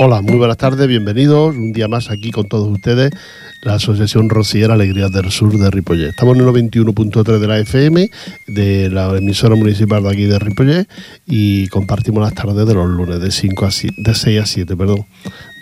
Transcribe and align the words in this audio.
Hola, 0.00 0.22
muy 0.22 0.36
buenas 0.36 0.58
tardes, 0.58 0.86
bienvenidos 0.86 1.56
un 1.56 1.72
día 1.72 1.88
más 1.88 2.08
aquí 2.08 2.30
con 2.30 2.46
todos 2.46 2.68
ustedes, 2.68 3.10
la 3.62 3.74
Asociación 3.74 4.28
Rociera 4.28 4.74
Alegrías 4.74 5.10
del 5.10 5.32
Sur 5.32 5.58
de 5.58 5.72
Ripollet. 5.72 6.10
Estamos 6.10 6.36
en 6.36 6.42
el 6.44 6.54
91.3 6.54 7.38
de 7.40 7.46
la 7.48 7.58
FM, 7.58 8.08
de 8.46 8.90
la 8.90 9.08
emisora 9.18 9.56
municipal 9.56 10.04
de 10.04 10.10
aquí 10.10 10.26
de 10.26 10.38
Ripollet, 10.38 10.88
y 11.26 11.66
compartimos 11.66 12.22
las 12.22 12.32
tardes 12.32 12.64
de 12.64 12.74
los 12.74 12.88
lunes 12.88 13.18
de, 13.18 13.32
5 13.32 13.66
a 13.66 13.70
de 13.96 14.14
6 14.14 14.40
a 14.40 14.46
7, 14.46 14.76
perdón, 14.76 15.04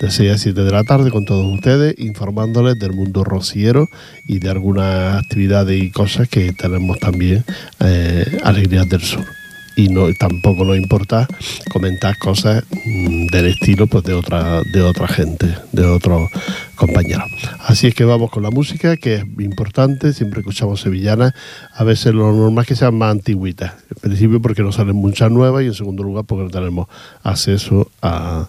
de 0.01 0.11
6 0.11 0.31
a 0.31 0.37
7 0.37 0.65
de 0.65 0.71
la 0.71 0.85
tarde 0.85 1.11
con 1.11 1.25
todos 1.25 1.51
ustedes, 1.51 1.95
informándoles 1.97 2.79
del 2.79 2.93
mundo 2.93 3.25
rociero 3.25 3.89
y 4.27 4.39
de 4.39 4.51
algunas 4.51 5.17
actividades 5.17 5.83
y 5.83 5.91
cosas 5.91 6.29
que 6.29 6.53
tenemos 6.53 6.99
también 6.99 7.43
eh, 7.81 8.39
Alegrías 8.45 8.87
del 8.87 9.01
Sur 9.01 9.36
y 9.77 9.89
no 9.89 10.13
tampoco 10.15 10.65
nos 10.65 10.77
importa 10.77 11.29
comentar 11.71 12.17
cosas 12.19 12.65
mm, 12.85 13.27
del 13.27 13.47
estilo 13.47 13.87
pues 13.87 14.05
de 14.05 14.15
otra 14.15 14.63
de 14.73 14.83
otra 14.83 15.07
gente 15.07 15.55
de 15.73 15.87
otros 15.87 16.31
compañeros. 16.75 17.31
Así 17.61 17.87
es 17.87 17.95
que 17.95 18.05
vamos 18.05 18.31
con 18.31 18.43
la 18.43 18.51
música 18.51 18.97
que 18.97 19.17
es 19.17 19.25
importante 19.39 20.13
siempre 20.15 20.41
escuchamos 20.41 20.81
sevillanas 20.81 21.35
a 21.75 21.85
veces 21.85 22.15
lo 22.15 22.33
normal 22.33 22.63
es 22.63 22.69
que 22.69 22.77
sean 22.77 22.97
más 22.97 23.13
antiguitas. 23.13 23.75
En 23.91 23.97
principio 24.01 24.41
porque 24.41 24.63
no 24.63 24.73
salen 24.73 24.97
muchas 24.97 25.31
nuevas 25.31 25.63
y 25.63 25.67
en 25.67 25.75
segundo 25.75 26.03
lugar 26.03 26.25
porque 26.25 26.45
no 26.45 26.51
tenemos 26.51 26.89
acceso 27.23 27.91
a 28.03 28.49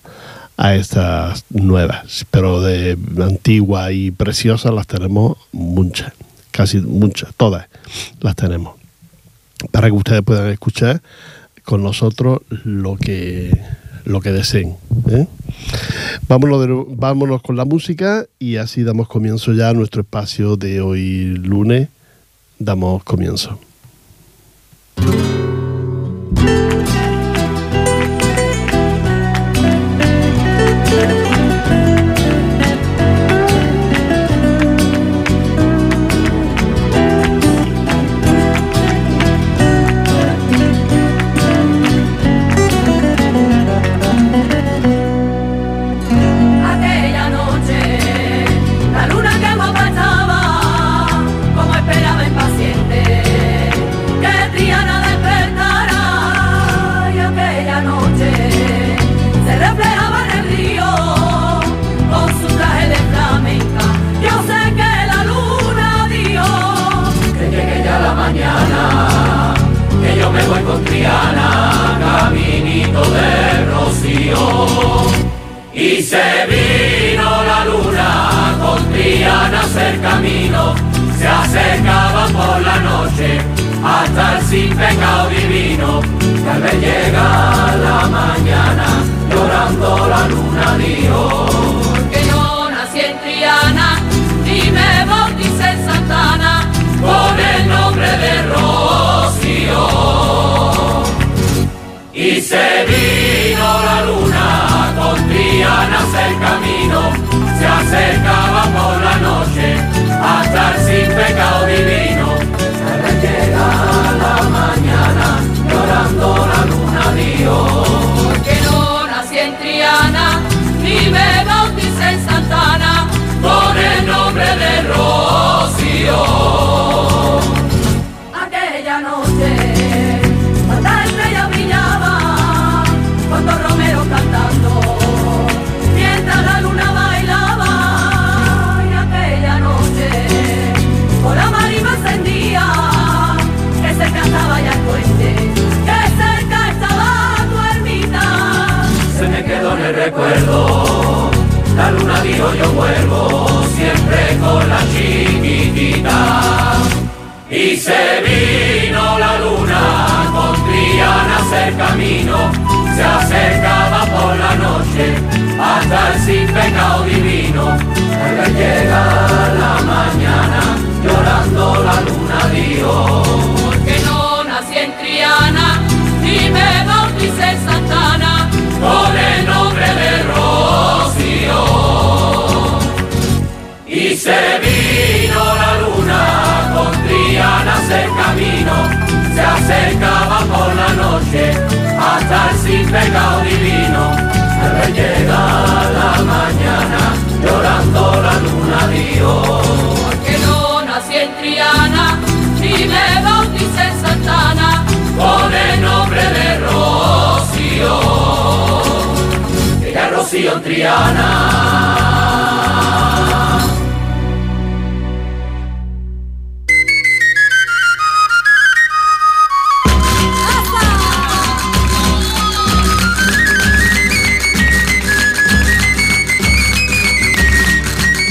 a 0.60 0.74
estas 0.74 1.46
nuevas, 1.52 2.26
pero 2.32 2.62
de 2.62 2.98
antiguas 3.22 3.92
y 3.92 4.10
preciosas 4.10 4.74
las 4.74 4.88
tenemos 4.88 5.38
muchas, 5.52 6.14
casi 6.50 6.80
muchas, 6.80 7.30
todas 7.36 7.68
las 8.22 8.36
tenemos 8.36 8.77
para 9.72 9.88
que 9.88 9.94
ustedes 9.94 10.22
puedan 10.22 10.50
escuchar 10.50 11.02
con 11.64 11.84
nosotros 11.84 12.42
lo 12.64 12.96
que, 12.96 13.52
lo 14.06 14.22
que 14.22 14.32
deseen. 14.32 14.78
¿eh? 15.10 15.28
Vámonos, 16.28 16.88
vámonos 16.90 17.42
con 17.42 17.58
la 17.58 17.66
música 17.66 18.26
y 18.40 18.58
así 18.58 18.84
damos 18.84 19.08
comienzo 19.08 19.54
ya 19.54 19.70
a 19.70 19.74
nuestro 19.74 20.02
espacio 20.02 20.56
de 20.56 20.82
hoy 20.82 21.36
lunes. 21.36 21.90
Damos 22.60 23.04
comienzo. 23.04 23.60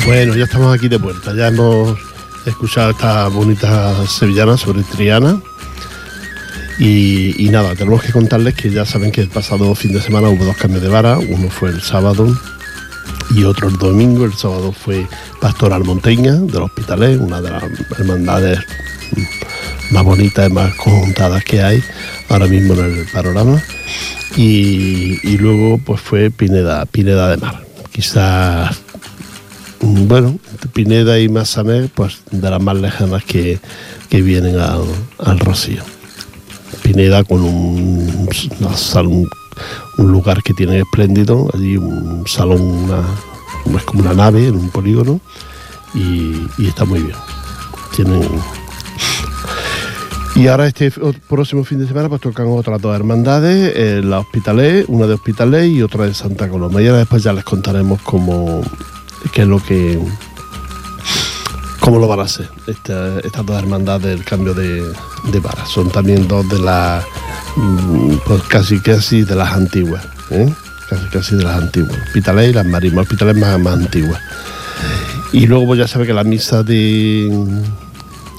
Bueno, 0.06 0.34
ya 0.34 0.44
estamos 0.44 0.74
aquí 0.74 0.88
de 0.88 0.96
vuelta. 0.96 1.34
Ya 1.34 1.48
hemos 1.48 1.98
escuchado 2.46 2.92
esta 2.92 3.28
bonita 3.28 4.06
sevillana 4.06 4.56
sobre 4.56 4.82
Triana. 4.84 5.38
Y, 6.78 7.48
nada, 7.50 7.74
tenemos 7.74 8.02
que 8.02 8.12
contarles 8.12 8.54
que 8.54 8.70
ya 8.70 8.86
saben 8.86 9.10
que 9.10 9.20
el 9.20 9.28
pasado 9.28 9.74
fin 9.74 9.92
de 9.92 10.00
semana 10.00 10.28
hubo 10.28 10.44
dos 10.44 10.56
cambios 10.56 10.82
de 10.82 10.88
vara. 10.88 11.18
Uno 11.18 11.50
fue 11.50 11.70
el 11.70 11.82
sábado 11.82 12.34
y 13.36 13.44
otro 13.44 13.68
el 13.68 13.76
domingo. 13.76 14.24
El 14.24 14.32
sábado 14.32 14.72
fue 14.72 15.06
Pastoral 15.40 15.84
Monteña 15.84 16.32
del 16.32 16.62
Hospitalet, 16.62 17.20
una 17.20 17.40
de 17.40 17.50
las 17.50 17.64
hermandades 17.98 18.60
más 19.90 20.04
bonitas 20.04 20.48
y 20.48 20.52
más 20.52 20.74
conjuntadas 20.74 21.44
que 21.44 21.62
hay 21.62 21.82
ahora 22.28 22.46
mismo 22.46 22.74
en 22.74 22.98
el 22.98 23.06
panorama. 23.06 23.62
Y, 24.36 25.36
luego 25.38 25.78
pues 25.78 26.00
fue 26.00 26.30
Pineda, 26.30 26.84
Pineda 26.86 27.28
de 27.28 27.36
Mar. 27.36 27.64
Quizás, 27.92 28.76
bueno, 29.80 30.38
Pineda 30.72 31.18
y 31.18 31.28
Massanet, 31.28 31.90
pues 31.90 32.18
de 32.30 32.50
las 32.50 32.60
más 32.60 32.76
lejanas 32.76 33.24
que, 33.24 33.60
vienen 34.10 34.58
al, 34.58 35.38
Rocío. 35.40 35.82
Pineda 36.82 37.22
con 37.22 37.42
un, 37.42 38.28
salón, 38.74 39.12
un 39.12 39.28
lugar 39.98 40.42
que 40.42 40.54
tiene 40.54 40.80
espléndido, 40.80 41.48
allí 41.54 41.76
un 41.76 42.26
salón, 42.26 42.88
es 43.76 43.84
como 43.84 44.02
una 44.02 44.14
nave 44.14 44.48
en 44.48 44.56
un 44.56 44.70
polígono 44.70 45.20
y, 45.94 46.46
y 46.58 46.68
está 46.68 46.84
muy 46.84 47.00
bien. 47.00 47.16
Tienen 47.94 48.22
y 50.36 50.48
ahora 50.48 50.66
este 50.66 50.92
próximo 51.26 51.64
fin 51.64 51.78
de 51.78 51.88
semana 51.88 52.10
pues 52.10 52.20
tocan 52.20 52.46
otras 52.48 52.78
dos 52.82 52.94
hermandades, 52.94 53.72
eh, 53.74 54.02
la 54.04 54.20
Hospitalet, 54.20 54.84
una 54.86 55.06
de 55.06 55.14
Hospitalet 55.14 55.64
y 55.64 55.80
otra 55.80 56.04
de 56.04 56.12
Santa 56.12 56.46
Coloma. 56.50 56.82
Y 56.82 56.88
ahora 56.88 56.98
después 56.98 57.22
ya 57.22 57.32
les 57.32 57.42
contaremos 57.42 58.02
cómo, 58.02 58.60
qué 59.32 59.42
es 59.42 59.48
lo 59.48 59.60
que, 59.60 59.98
cómo 61.86 62.00
lo 62.00 62.08
van 62.08 62.18
a 62.18 62.24
hacer 62.24 62.48
estas 62.66 63.46
dos 63.46 63.56
hermandades 63.56 64.02
del 64.02 64.24
cambio 64.24 64.54
de, 64.54 64.82
de 65.30 65.38
vara. 65.38 65.64
Son 65.66 65.88
también 65.88 66.26
dos 66.26 66.48
de 66.48 66.58
las, 66.58 67.04
mm, 67.54 68.16
pues 68.26 68.42
casi 68.42 68.80
casi 68.80 69.22
de 69.22 69.36
las 69.36 69.52
antiguas, 69.52 70.04
¿eh? 70.32 70.52
casi 70.90 71.06
casi 71.12 71.36
de 71.36 71.44
las 71.44 71.62
antiguas. 71.62 71.96
Hospitalet 72.08 72.50
y 72.50 72.54
las 72.54 72.66
Marismas, 72.66 73.04
Hospitalet 73.04 73.36
más, 73.36 73.60
más 73.60 73.74
antiguas. 73.74 74.20
Y 75.32 75.46
luego 75.46 75.66
pues 75.66 75.78
ya 75.78 75.86
sabe 75.86 76.08
que 76.08 76.12
la 76.12 76.24
misa 76.24 76.64
de 76.64 77.30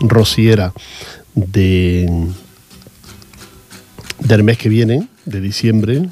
Rosiera 0.02 0.74
de, 1.34 2.28
del 4.20 4.44
mes 4.44 4.58
que 4.58 4.68
viene, 4.68 5.08
de 5.24 5.40
diciembre, 5.40 6.10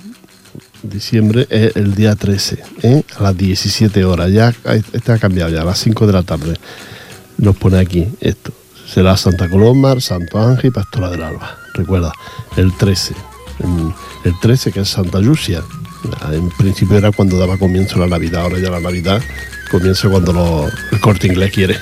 diciembre 0.84 1.48
es 1.50 1.76
el 1.76 1.96
día 1.96 2.16
13, 2.16 2.64
¿eh? 2.84 3.04
a 3.18 3.24
las 3.24 3.36
17 3.36 4.06
horas. 4.06 4.32
Ya 4.32 4.54
está 4.94 5.20
cambiado, 5.20 5.52
ya 5.52 5.64
a 5.64 5.66
las 5.66 5.80
5 5.80 6.08
de 6.08 6.14
la 6.14 6.24
tarde. 6.24 6.56
Nos 7.38 7.56
pone 7.56 7.80
aquí 7.80 8.08
esto. 8.22 8.52
Será 8.88 9.18
Santa 9.18 9.50
Coloma, 9.50 10.00
Santo 10.00 10.40
Ángel 10.40 10.68
y 10.68 10.72
Pastora 10.72 11.10
del 11.10 11.24
Alba. 11.24 11.58
Recuerda, 11.74 12.14
el 12.56 12.76
13. 12.76 13.16
El 14.24 14.40
13 14.40 14.72
que 14.72 14.82
es 14.82 14.90
Santa 14.90 15.20
Lucia. 15.20 15.64
En 16.32 16.50
principio 16.50 16.98
era 16.98 17.12
cuando 17.12 17.38
daba 17.38 17.58
comienzo 17.58 18.00
la 18.00 18.08
Navidad, 18.08 18.44
ahora 18.44 18.60
ya 18.60 18.70
la 18.70 18.80
Navidad 18.80 19.22
comienza 19.72 20.08
cuando 20.08 20.70
el 20.92 21.00
corte 21.00 21.28
inglés 21.28 21.52
quiere. 21.52 21.78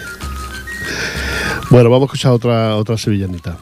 Bueno, 1.69 1.89
vamos 1.89 2.03
a 2.03 2.07
escuchar 2.07 2.31
otra, 2.31 2.75
otra 2.75 2.97
sevillanita. 2.97 3.57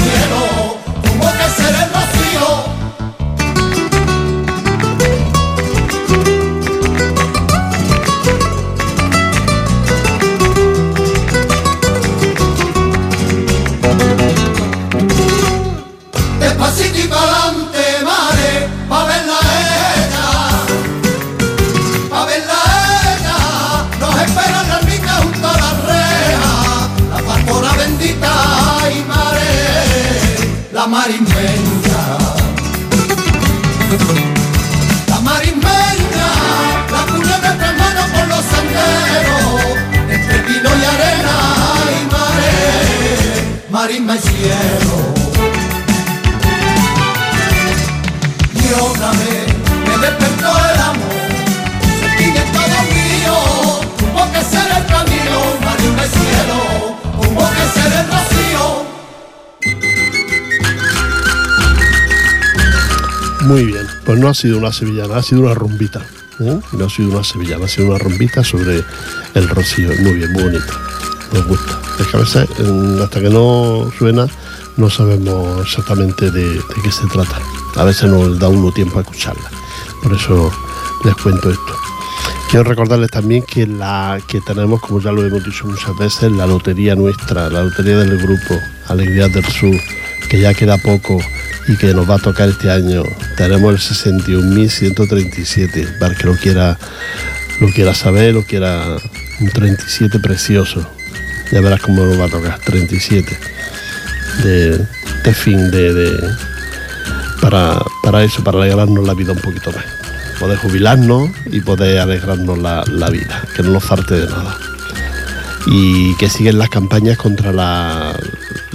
La 0.00 0.38
mar 1.18 1.32
inmensa 1.32 1.71
ha 64.32 64.34
sido 64.34 64.56
una 64.56 64.72
sevillana, 64.72 65.18
ha 65.18 65.22
sido 65.22 65.42
una 65.42 65.52
rumbita. 65.52 66.00
¿eh? 66.40 66.58
No 66.72 66.86
ha 66.86 66.88
sido 66.88 67.10
una 67.10 67.22
sevillana, 67.22 67.66
ha 67.66 67.68
sido 67.68 67.88
una 67.88 67.98
rumbita 67.98 68.42
sobre 68.42 68.82
el 69.34 69.48
rocío. 69.48 69.90
Muy 70.00 70.14
bien, 70.14 70.32
muy 70.32 70.44
bonito. 70.44 70.72
Nos 71.34 71.46
gusta. 71.46 71.78
Es 72.00 72.06
que 72.06 72.16
a 72.16 72.20
veces, 72.20 72.48
mm, 72.58 73.02
hasta 73.02 73.20
que 73.20 73.28
no 73.28 73.90
suena, 73.98 74.26
no 74.78 74.88
sabemos 74.88 75.66
exactamente 75.66 76.30
de, 76.30 76.60
qué 76.82 76.90
se 76.90 77.06
trata. 77.08 77.38
A 77.76 77.84
veces 77.84 78.08
nos 78.08 78.38
da 78.38 78.48
uno 78.48 78.72
tiempo 78.72 78.98
a 78.98 79.02
escucharla. 79.02 79.50
Por 80.02 80.14
eso 80.14 80.50
les 81.04 81.14
cuento 81.16 81.50
esto. 81.50 81.76
Quiero 82.50 82.64
recordarles 82.64 83.10
también 83.10 83.42
que 83.42 83.66
la 83.66 84.18
que 84.26 84.40
tenemos, 84.40 84.80
como 84.80 85.00
ya 85.00 85.12
lo 85.12 85.26
hemos 85.26 85.44
dicho 85.44 85.66
muchas 85.66 85.96
veces, 85.98 86.32
la 86.32 86.46
lotería 86.46 86.94
nuestra, 86.94 87.50
la 87.50 87.64
lotería 87.64 87.98
del 87.98 88.16
grupo 88.16 88.54
Alegría 88.88 89.28
del 89.28 89.44
Sur, 89.44 89.76
que 90.30 90.40
ya 90.40 90.54
queda 90.54 90.78
poco 90.78 91.18
y 91.68 91.76
que 91.76 91.94
nos 91.94 92.08
va 92.08 92.16
a 92.16 92.18
tocar 92.18 92.48
este 92.48 92.70
año. 92.70 93.04
Tenemos 93.36 93.72
el 93.72 93.78
61.137, 93.80 95.98
para 95.98 96.14
que 96.14 96.26
lo 96.26 96.34
quiera, 96.36 96.78
lo 97.60 97.68
quiera 97.68 97.94
saber, 97.94 98.34
lo 98.34 98.44
quiera 98.44 98.96
un 99.40 99.48
37 99.50 100.18
precioso. 100.18 100.88
Ya 101.50 101.60
verás 101.60 101.80
cómo 101.80 102.04
nos 102.04 102.18
va 102.18 102.24
a 102.26 102.28
tocar, 102.28 102.58
37. 102.64 103.38
De, 104.42 104.78
de 105.24 105.34
fin 105.34 105.70
de, 105.70 106.16
para, 107.40 107.80
para 108.02 108.24
eso, 108.24 108.42
para 108.42 108.58
alegrarnos 108.58 109.06
la 109.06 109.14
vida 109.14 109.32
un 109.32 109.40
poquito 109.40 109.70
más. 109.72 109.84
Poder 110.40 110.58
jubilarnos 110.58 111.30
y 111.52 111.60
poder 111.60 111.98
alegrarnos 111.98 112.58
la, 112.58 112.82
la 112.88 113.10
vida, 113.10 113.42
que 113.54 113.62
no 113.62 113.70
nos 113.70 113.84
falte 113.84 114.14
de 114.14 114.26
nada. 114.26 114.56
Y 115.66 116.16
que 116.16 116.28
siguen 116.28 116.58
las 116.58 116.70
campañas 116.70 117.16
contra 117.18 117.52
la- 117.52 118.18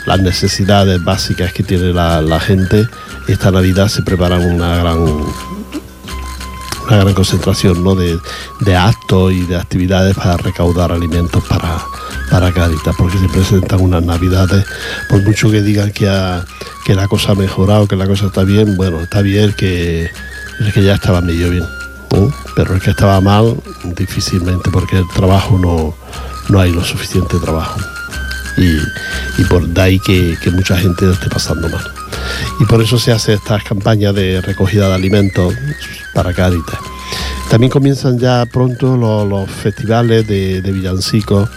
las 0.08 0.22
necesidades 0.22 1.04
básicas 1.04 1.54
que 1.54 1.64
tiene 1.64 1.94
la, 1.94 2.40
gente. 2.40 2.88
Esta 3.28 3.52
Navidad 3.52 3.90
se 3.90 4.02
prepara 4.02 4.38
una 4.38 4.78
gran 4.78 5.00
una 6.88 6.98
gran 7.00 7.14
concentración 7.14 7.84
¿no? 7.84 7.96
de, 7.96 8.18
de 8.62 8.76
actos 8.78 9.34
y 9.34 9.42
de 9.46 9.58
actividades 9.58 10.16
para 10.16 10.38
recaudar 10.38 10.94
alimentos 10.94 11.44
para, 11.44 11.84
para 12.32 12.54
Cáritas, 12.54 12.96
porque 12.98 13.18
se 13.18 13.28
presentan 13.28 13.82
unas 13.82 14.04
navidades, 14.04 14.66
por 15.10 15.22
mucho 15.24 15.52
que 15.52 15.62
digan 15.62 15.92
que, 15.92 16.10
que 16.86 16.96
la 16.96 17.10
cosa 17.10 17.34
ha 17.34 17.36
mejorado, 17.36 17.90
que 17.90 17.98
la 17.98 18.08
cosa 18.08 18.28
está 18.28 18.46
bien, 18.46 18.78
bueno, 18.78 19.02
está 19.02 19.22
bien 19.22 19.52
que, 19.52 20.06
es 20.06 20.74
que 20.74 20.82
ya 20.82 20.94
estaba 20.94 21.20
medio 21.20 21.50
bien, 21.50 21.66
pero 22.56 22.74
el 22.74 22.80
que 22.80 22.92
estaba 22.92 23.20
mal, 23.20 23.58
difícilmente, 23.84 24.72
porque 24.72 25.00
el 25.00 25.08
trabajo 25.10 25.60
no, 25.60 25.94
no 26.48 26.62
hay 26.62 26.72
lo 26.72 26.86
suficiente 26.86 27.38
trabajo. 27.38 27.82
Y, 28.58 29.44
por 29.46 29.68
de 29.68 29.82
ahí 29.82 30.00
que, 30.00 30.38
mucha 30.52 30.78
gente 30.78 31.10
esté 31.12 31.30
pasando 31.30 31.70
mal. 31.70 31.92
Y 32.60 32.66
por 32.66 32.82
eso 32.82 32.98
se 32.98 33.12
hace 33.12 33.34
estas 33.34 33.64
campañas 33.64 34.16
de 34.16 34.42
recogida 34.42 34.88
de 34.88 34.96
alimentos 34.96 35.54
para 36.14 36.34
Cáritas. 36.34 36.80
También 37.50 37.72
comienzan 37.72 38.18
ya 38.18 38.46
pronto 38.46 38.98
los, 38.98 39.50
festivales 39.50 40.28
de, 40.28 40.62
de 40.62 40.72
villancicos 40.72 41.50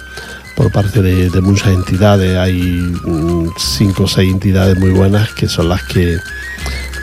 por 0.60 0.70
parte 0.70 1.00
de, 1.00 1.40
muchas 1.40 1.68
entidades. 1.68 2.36
Hay 2.36 2.60
mm, 2.60 3.48
cinco 3.56 4.02
o 4.02 4.06
seis 4.06 4.30
entidades 4.30 4.78
muy 4.78 4.90
buenas 4.90 5.30
que 5.30 5.48
son 5.48 5.70
las 5.70 5.82
que 5.84 6.18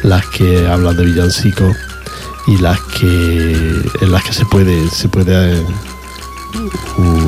las 0.03 0.27
que 0.27 0.67
hablan 0.67 0.95
de 0.95 1.05
villancicos 1.05 1.75
y 2.45 2.57
las 2.59 2.79
que 2.81 3.81
en 4.01 4.11
las 4.11 4.23
que 4.23 4.33
se 4.33 4.45
puede 4.45 4.87
se 4.89 5.09
puede 5.09 5.65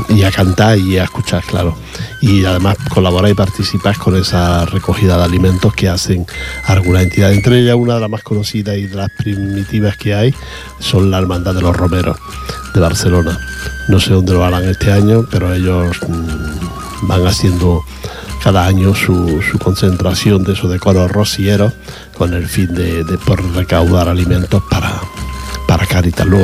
y 0.10 0.24
a 0.24 0.32
cantar 0.32 0.78
y 0.78 0.98
a 0.98 1.04
escuchar, 1.04 1.44
claro. 1.44 1.76
Y 2.22 2.46
además 2.46 2.78
colaborar 2.90 3.32
y 3.32 3.34
participar 3.34 3.98
con 3.98 4.16
esa 4.16 4.66
recogida 4.66 5.18
de 5.18 5.24
alimentos 5.24 5.74
que 5.74 5.90
hacen 5.90 6.26
algunas 6.66 7.04
entidades. 7.04 7.38
Entre 7.38 7.60
ellas, 7.60 7.76
una 7.76 7.96
de 7.96 8.02
las 8.02 8.10
más 8.10 8.24
conocidas 8.24 8.78
y 8.78 8.88
de 8.88 8.96
las 8.96 9.10
primitivas 9.12 9.98
que 9.98 10.14
hay 10.14 10.34
son 10.80 11.12
la 11.12 11.20
Hermandad 11.20 11.54
de 11.54 11.62
los 11.62 11.76
Romeros 11.76 12.18
de 12.74 12.80
Barcelona. 12.80 13.40
No 13.88 14.00
sé 14.00 14.12
dónde 14.12 14.34
lo 14.34 14.44
harán 14.44 14.68
este 14.68 14.92
año, 14.92 15.26
pero 15.30 15.54
ellos 15.54 15.98
mm, 16.08 17.08
van 17.08 17.26
haciendo 17.28 17.84
cada 18.44 18.66
año 18.66 18.96
su, 18.96 19.42
concentración 19.62 20.44
de 20.44 20.54
esos 20.54 20.72
decoros 20.72 21.12
rocieros 21.12 21.74
con 22.18 22.34
el 22.34 22.48
fin 22.48 22.74
de, 22.74 23.04
recaudar 23.56 24.08
alimentos 24.08 24.64
para, 24.70 25.02
para 25.70 25.86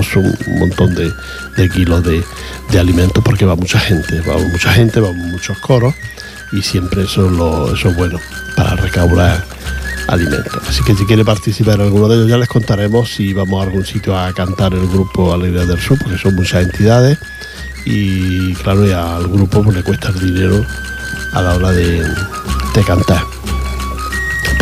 son 0.04 0.38
un 0.46 0.60
montón 0.60 0.94
de, 0.94 1.70
kilos 1.70 2.04
de, 2.04 2.24
de 2.70 2.80
alimentos 2.80 3.24
porque 3.24 3.44
va 3.44 3.56
mucha 3.56 3.80
gente, 3.80 4.22
va 4.22 4.38
mucha 4.38 4.72
gente, 4.72 5.00
van 5.00 5.18
muchos 5.18 5.58
coros 5.58 5.96
y 6.52 6.62
siempre 6.62 7.06
eso 7.06 7.74
es, 7.74 7.96
bueno 7.96 8.20
para 8.56 8.76
recaudar 8.76 9.44
alimentos. 10.08 10.62
Así 10.70 10.84
que 10.84 10.94
si 10.94 11.06
quiere 11.06 11.26
participar 11.26 11.76
en 11.76 11.82
alguno 11.88 12.08
de 12.08 12.18
ellos 12.18 12.30
ya 12.30 12.38
les 12.38 12.48
contaremos 12.48 13.16
si 13.16 13.34
vamos 13.34 13.62
a 13.62 13.64
algún 13.68 13.84
sitio 13.84 14.16
a 14.16 14.32
cantar 14.32 14.76
el 14.76 14.88
grupo 14.88 15.34
Alegría 15.34 15.66
del 15.66 15.80
Sur, 15.80 15.98
porque 15.98 16.20
son 16.20 16.36
muchas 16.36 16.64
entidades 16.64 17.18
y 17.84 18.54
claro, 18.54 18.86
y 18.86 18.92
al 18.92 19.28
grupo 19.28 19.64
pues, 19.64 19.76
le 19.76 19.84
cuesta 19.84 20.10
el 20.10 20.20
dinero 20.20 20.64
a 21.34 21.42
la 21.42 21.56
hora 21.56 21.72
de 21.72 22.04
cantar 22.86 23.35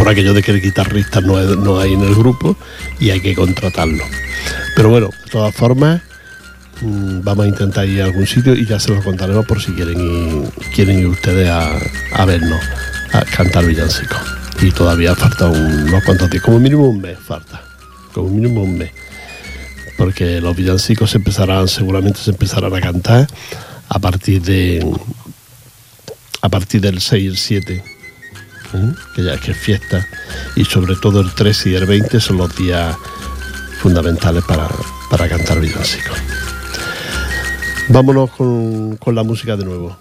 por 0.03 0.11
aquello 0.11 0.33
de 0.33 0.43
que 0.43 0.51
el 0.51 0.59
guitarrista 0.61 1.21
no, 1.21 1.39
no 1.55 1.79
hay 1.79 1.93
en 1.93 2.01
el 2.01 2.13
grupo 2.13 2.57
y 2.99 3.11
hay 3.11 3.21
que 3.21 3.33
contratarlo. 3.33 4.03
Pero 4.75 4.89
bueno, 4.89 5.07
de 5.23 5.31
todas 5.31 5.55
formas, 5.55 6.01
mm, 6.81 7.21
vamos 7.23 7.45
a 7.45 7.47
intentar 7.47 7.87
ir 7.87 8.01
a 8.01 8.05
algún 8.07 8.27
sitio 8.27 8.53
y 8.53 8.65
ya 8.65 8.81
se 8.81 8.91
lo 8.93 9.01
contaremos 9.01 9.45
por 9.45 9.61
si 9.61 9.71
quieren 9.71 10.01
ir, 10.01 10.49
quieren 10.75 11.05
ustedes 11.05 11.47
a, 11.49 12.25
vernos, 12.25 12.59
a 13.13 13.23
cantar 13.23 13.65
villancicos. 13.65 14.17
Y 14.61 14.71
todavía 14.71 15.15
falta 15.15 15.47
un- 15.47 15.83
unos 15.83 16.03
cuantos 16.03 16.29
días, 16.29 16.43
como 16.43 16.59
mínimo 16.59 16.89
un 16.89 16.99
mes 16.99 17.17
falta, 17.25 17.63
como 18.13 18.27
mínimo 18.27 18.61
un 18.63 18.77
mes. 18.77 18.91
Porque 19.97 20.41
los 20.41 20.53
villancicos 20.53 21.11
se 21.11 21.17
empezarán, 21.19 21.69
seguramente 21.69 22.19
se 22.19 22.31
empezarán 22.31 22.75
a 22.75 22.81
cantar 22.81 23.25
a 23.87 23.99
partir 23.99 24.41
de 24.41 24.85
a 26.41 26.49
partir 26.49 26.81
del 26.81 26.99
6 26.99 27.23
y 27.23 27.27
el 27.27 27.37
7 27.37 27.83
que 29.15 29.23
ya 29.23 29.33
es 29.33 29.41
que 29.41 29.51
es 29.51 29.57
fiesta, 29.57 30.05
y 30.55 30.65
sobre 30.65 30.95
todo 30.95 31.21
el 31.21 31.33
13 31.33 31.69
y 31.69 31.75
el 31.75 31.85
20 31.85 32.19
son 32.19 32.37
los 32.37 32.55
días 32.55 32.95
fundamentales 33.79 34.43
para, 34.43 34.69
para 35.09 35.27
cantar 35.27 35.59
villancicos. 35.59 36.17
Vámonos 37.89 38.31
con, 38.31 38.97
con 38.97 39.15
la 39.15 39.23
música 39.23 39.57
de 39.57 39.65
nuevo. 39.65 39.97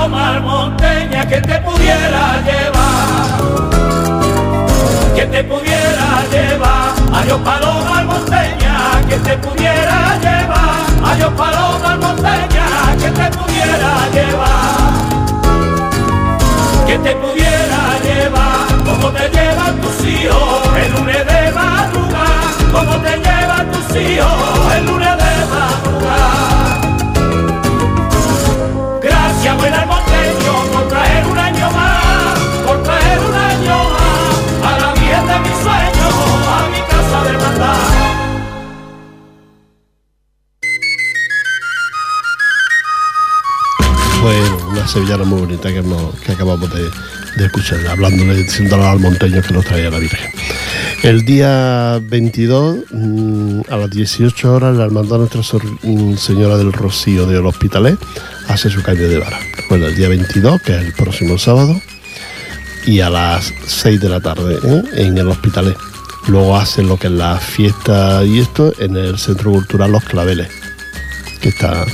Paloma 0.00 0.40
monteña 0.40 1.26
que 1.26 1.40
te 1.40 1.58
pudiera 1.60 2.40
llevar, 2.46 3.28
que 5.14 5.26
te 5.26 5.44
pudiera 5.44 6.24
llevar. 6.32 6.92
Adiós 7.12 7.40
paloma 7.42 8.02
monteña 8.04 8.74
que 9.08 9.16
te 9.16 9.36
pudiera 9.38 10.18
llevar. 10.24 11.12
Adiós 11.12 11.32
paloma 11.36 11.96
monteña 11.96 12.66
que 12.98 13.10
te 13.10 13.30
pudiera 13.36 13.92
llevar, 14.14 14.92
que 16.86 16.98
te 16.98 17.14
pudiera 17.16 17.80
llevar. 18.06 18.84
Como 18.84 19.08
te 19.10 19.28
llevan 19.28 19.80
tus 19.82 20.06
hijos 20.06 20.76
el 20.82 20.92
lunes 20.94 21.26
de 21.26 21.52
madrugada, 21.52 22.50
como 22.72 22.96
te 23.04 23.16
llevan 23.18 23.70
tus 23.70 23.96
hijos 23.96 24.74
el 24.76 24.86
lunes 24.86 25.16
de 25.16 25.19
una 44.80 44.88
sevillana 44.88 45.24
muy 45.24 45.40
bonita 45.40 45.68
que, 45.70 46.32
acabamos 46.32 46.72
de, 46.72 46.88
de 47.36 47.44
escuchar, 47.44 47.86
hablándole, 47.86 48.34
diciéndole 48.34 48.82
al 48.84 48.98
monteño 48.98 49.42
que 49.42 49.52
nos 49.52 49.64
traía 49.66 49.90
la 49.90 49.98
Virgen. 49.98 50.30
El 51.02 51.24
día 51.26 52.00
22, 52.02 52.76
mm, 52.90 53.60
a 53.68 53.76
las 53.76 53.90
18 53.90 54.54
horas, 54.54 54.74
la 54.76 54.84
Hermandad 54.84 55.18
Nuestra 55.18 55.42
mm, 55.82 56.16
Señora 56.16 56.56
del 56.56 56.72
Rocío 56.72 57.26
del 57.26 57.44
Hospitalet 57.44 57.98
hace 58.48 58.70
su 58.70 58.82
cambio 58.82 59.08
de 59.08 59.18
vara. 59.18 59.38
Bueno, 59.68 59.86
el 59.86 59.94
día 59.94 60.08
22, 60.08 60.62
que 60.62 60.74
es 60.74 60.80
el 60.82 60.92
próximo 60.94 61.36
sábado, 61.36 61.78
y 62.86 63.00
a 63.00 63.10
las 63.10 63.52
6 63.66 64.00
de 64.00 64.08
la 64.08 64.20
tarde 64.20 64.58
¿eh? 64.64 64.82
en 64.94 65.18
el 65.18 65.28
Hospitalet. 65.28 65.76
Luego 66.28 66.56
hacen 66.56 66.88
lo 66.88 66.96
que 66.96 67.08
es 67.08 67.12
la 67.12 67.38
fiesta 67.38 68.24
y 68.24 68.38
esto 68.38 68.72
en 68.78 68.96
el 68.96 69.18
Centro 69.18 69.50
Cultural 69.50 69.92
Los 69.92 70.04
Claveles 70.04 70.48
que 71.40 71.48
está 71.48 71.86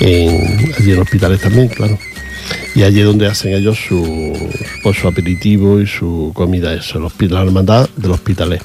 en, 0.00 0.72
allí 0.78 0.92
en 0.92 0.98
hospitales 1.00 1.40
también, 1.40 1.68
claro. 1.68 1.98
Y 2.76 2.82
allí 2.82 3.00
es 3.00 3.06
donde 3.06 3.26
hacen 3.26 3.54
ellos 3.54 3.78
su, 3.88 4.34
pues, 4.82 5.02
aperitivo 5.02 5.80
y 5.80 5.86
su 5.86 6.30
comida, 6.34 6.74
eso, 6.74 7.02
hospital, 7.02 7.38
la 7.38 7.42
hermandad 7.44 7.88
del 7.96 8.10
hospitalet. 8.10 8.62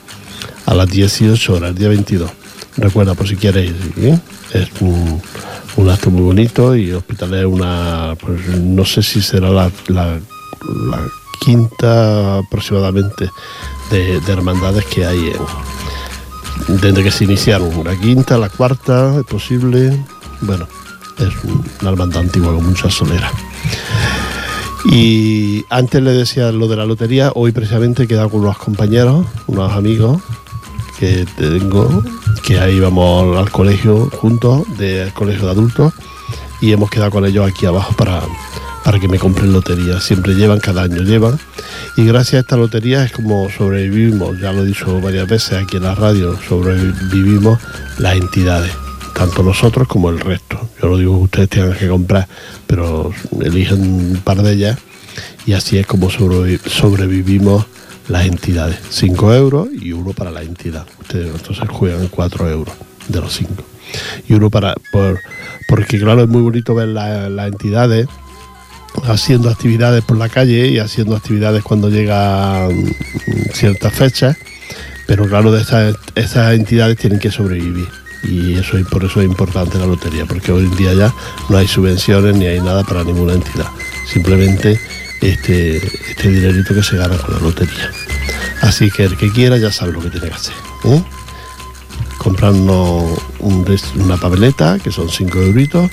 A 0.65 0.73
las 0.73 0.89
18 0.89 1.53
horas, 1.53 1.69
el 1.69 1.77
día 1.77 1.87
22. 1.87 2.29
Recuerda, 2.75 3.13
por 3.13 3.25
si 3.25 3.37
quieres 3.37 3.71
es 4.53 4.69
un, 4.81 5.89
acto 5.89 6.11
muy 6.11 6.23
bonito 6.23 6.75
y 6.75 6.89
el 6.89 6.97
hospital 6.97 7.35
es 7.35 7.45
una, 7.45 8.17
pues, 8.19 8.49
no 8.59 8.83
sé 8.83 9.01
si 9.01 9.21
será 9.21 9.49
la, 9.49 9.71
quinta 11.39 12.39
aproximadamente 12.39 13.29
de, 13.91 14.19
de 14.19 14.31
hermandades 14.33 14.83
que 14.85 15.05
hay 15.05 15.31
desde 16.67 17.01
que 17.01 17.11
se 17.11 17.23
iniciaron, 17.23 17.83
la 17.85 17.95
quinta, 17.95 18.37
la 18.37 18.49
cuarta, 18.49 19.17
es 19.19 19.25
posible. 19.25 19.97
Bueno, 20.41 20.67
es 21.17 21.33
una 21.79 21.91
hermandad 21.91 22.23
antigua 22.23 22.53
con 22.53 22.65
mucha 22.65 22.89
solera. 22.89 23.31
Y 24.85 25.65
antes 25.69 26.01
le 26.01 26.11
decía 26.11 26.51
lo 26.51 26.67
de 26.67 26.75
la 26.75 26.85
lotería, 26.85 27.31
hoy 27.35 27.51
precisamente 27.51 28.03
he 28.03 28.07
quedado 28.07 28.29
con 28.29 28.41
unos 28.41 28.57
compañeros, 28.57 29.25
unos 29.47 29.71
amigos 29.73 30.21
que 30.97 31.25
tengo, 31.37 32.03
que 32.43 32.59
ahí 32.59 32.79
vamos 32.79 33.37
al 33.37 33.49
colegio 33.51 34.09
juntos, 34.09 34.63
del 34.77 35.13
colegio 35.13 35.45
de 35.45 35.51
adultos, 35.51 35.93
y 36.61 36.71
hemos 36.71 36.89
quedado 36.89 37.11
con 37.11 37.25
ellos 37.25 37.49
aquí 37.49 37.65
abajo 37.65 37.93
para, 37.95 38.21
para 38.83 38.99
que 38.99 39.07
me 39.07 39.19
compren 39.19 39.53
lotería. 39.53 39.99
Siempre 39.99 40.33
llevan, 40.33 40.59
cada 40.59 40.83
año 40.83 41.01
llevan. 41.01 41.39
Y 41.97 42.05
gracias 42.05 42.35
a 42.35 42.39
esta 42.39 42.57
lotería 42.57 43.03
es 43.03 43.11
como 43.11 43.49
sobrevivimos, 43.49 44.39
ya 44.39 44.53
lo 44.53 44.63
he 44.63 44.67
dicho 44.67 44.99
varias 45.01 45.27
veces 45.27 45.53
aquí 45.53 45.77
en 45.77 45.83
la 45.83 45.95
radio, 45.95 46.37
sobrevivimos 46.47 47.59
las 47.97 48.15
entidades, 48.15 48.71
tanto 49.21 49.43
nosotros 49.43 49.87
como 49.87 50.09
el 50.09 50.19
resto. 50.19 50.59
Yo 50.81 50.89
no 50.89 50.97
digo 50.97 51.15
que 51.19 51.23
ustedes 51.25 51.49
tengan 51.49 51.77
que 51.77 51.87
comprar, 51.87 52.27
pero 52.65 53.11
eligen 53.39 53.79
un 53.81 54.21
par 54.23 54.41
de 54.41 54.53
ellas 54.53 54.79
y 55.45 55.53
así 55.53 55.77
es 55.77 55.85
como 55.85 56.09
sobrevi- 56.09 56.59
sobrevivimos 56.67 57.67
las 58.07 58.25
entidades. 58.25 58.79
5 58.89 59.31
euros 59.35 59.67
y 59.79 59.91
uno 59.91 60.13
para 60.13 60.31
la 60.31 60.41
entidad. 60.41 60.87
Ustedes 61.01 61.35
entonces 61.35 61.69
juegan 61.69 62.07
4 62.07 62.49
euros 62.49 62.73
de 63.09 63.21
los 63.21 63.31
5. 63.33 63.63
Y 64.27 64.33
uno 64.33 64.49
para... 64.49 64.73
Por, 64.91 65.19
porque 65.67 65.99
claro, 65.99 66.23
es 66.23 66.27
muy 66.27 66.41
bonito 66.41 66.73
ver 66.73 66.87
la- 66.87 67.29
las 67.29 67.47
entidades 67.49 68.07
haciendo 69.03 69.51
actividades 69.51 70.03
por 70.03 70.17
la 70.17 70.29
calle 70.29 70.67
y 70.69 70.79
haciendo 70.79 71.15
actividades 71.15 71.61
cuando 71.61 71.89
llegan 71.89 72.75
mm, 72.75 72.91
ciertas 73.53 73.93
fechas, 73.93 74.35
pero 75.05 75.27
claro, 75.27 75.51
de 75.51 75.61
esas 76.15 76.53
entidades 76.55 76.97
tienen 76.97 77.19
que 77.19 77.29
sobrevivir. 77.29 78.00
Y 78.23 78.53
eso 78.53 78.77
es 78.77 78.85
por 78.87 79.03
eso 79.03 79.21
es 79.21 79.27
importante 79.27 79.79
la 79.79 79.87
lotería, 79.87 80.25
porque 80.25 80.51
hoy 80.51 80.65
en 80.65 80.75
día 80.75 80.93
ya 80.93 81.13
no 81.49 81.57
hay 81.57 81.67
subvenciones 81.67 82.35
ni 82.35 82.45
hay 82.45 82.61
nada 82.61 82.83
para 82.83 83.03
ninguna 83.03 83.33
entidad. 83.33 83.67
Simplemente 84.11 84.79
este, 85.21 85.77
este 85.77 86.29
dinerito 86.29 86.73
que 86.73 86.83
se 86.83 86.97
gana 86.97 87.17
con 87.17 87.33
la 87.35 87.41
lotería. 87.41 87.91
Así 88.61 88.91
que 88.91 89.05
el 89.05 89.17
que 89.17 89.31
quiera 89.31 89.57
ya 89.57 89.71
sabe 89.71 89.93
lo 89.93 90.01
que 90.01 90.09
tiene 90.09 90.27
que 90.27 90.33
hacer. 90.33 90.53
¿eh? 90.85 91.03
comprarnos 92.21 93.19
una 93.95 94.15
papeleta, 94.17 94.77
que 94.77 94.91
son 94.91 95.09
5 95.09 95.39
euritos, 95.39 95.89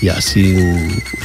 y 0.00 0.08
así 0.08 0.56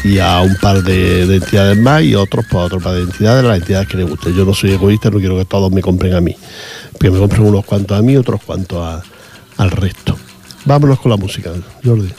y 0.04 0.20
a 0.20 0.42
un 0.42 0.56
par 0.58 0.84
de, 0.84 1.26
de 1.26 1.36
entidades 1.38 1.78
más 1.78 2.04
y 2.04 2.16
otros 2.16 2.46
pues 2.50 2.62
a 2.62 2.66
otro 2.66 2.80
par 2.80 2.96
de 2.96 3.02
entidades, 3.04 3.46
las 3.46 3.60
entidades 3.60 3.88
que 3.88 3.98
les 3.98 4.10
guste. 4.10 4.34
Yo 4.34 4.44
no 4.44 4.54
soy 4.54 4.72
egoísta, 4.72 5.10
no 5.10 5.20
quiero 5.20 5.38
que 5.38 5.46
todos 5.46 5.72
me 5.72 5.82
compren 5.82 6.14
a 6.16 6.22
mí. 6.22 6.36
Que 7.00 7.10
me 7.10 7.20
compren 7.20 7.44
unos 7.44 7.66
cuantos 7.66 7.98
a 7.98 8.02
mí, 8.02 8.18
otros 8.18 8.42
cuantos 8.44 9.04
al 9.58 9.72
resto. 9.72 10.18
Vámonos 10.65 11.00
con 11.00 11.10
la 11.10 11.17
música, 11.17 11.52
Jordi. 11.84 12.13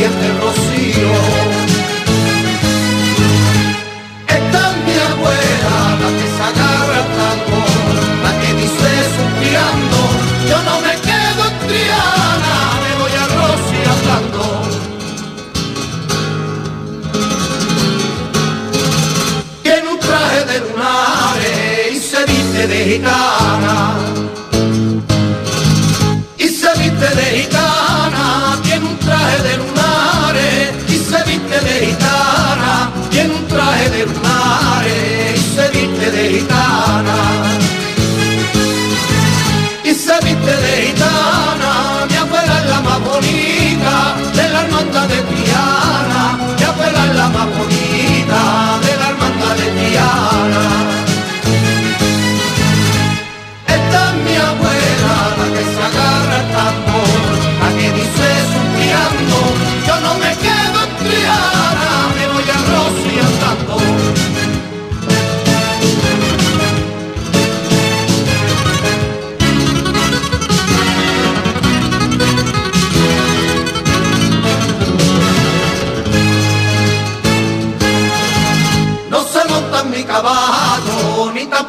pies 0.00 0.14
de 0.22 0.28
rocío. 0.40 1.12
Esta 4.36 4.62
mi 4.84 4.96
abuela, 5.10 5.76
la 6.02 6.10
que 6.18 6.26
se 6.36 6.42
agarra 6.50 6.96
al 7.02 7.08
tambor, 7.18 7.94
la 8.24 8.32
que 8.40 8.50
dice 8.60 8.90
suspirando, 9.16 9.98
yo 10.50 10.58
no 10.68 10.74
me 10.86 10.94
quedo 11.06 11.40
en 11.50 11.56
Triana, 11.66 12.56
me 12.82 12.92
voy 13.00 13.14
a 13.22 13.26
Rosy 13.36 13.80
hablando. 13.94 14.42
Tiene 19.62 19.86
un 19.88 19.98
traje 19.98 20.40
de 20.50 20.56
lunares 20.60 21.92
y 21.92 21.98
se 21.98 22.24
viste 22.24 22.66
de 22.66 22.78
gitana. 22.90 24.09
gitana 36.30 37.18
y 39.84 39.94
se 39.94 40.14
viste 40.24 40.54
de 40.64 40.72
gitana, 40.86 42.06
mi 42.08 42.16
abuela 42.16 42.54
es 42.62 42.70
la 42.70 42.80
más 42.82 43.00
bonita 43.00 43.94
de 44.34 44.48
la 44.54 44.62
nota 44.68 45.06
de 45.08 45.16
ti. 45.28 45.39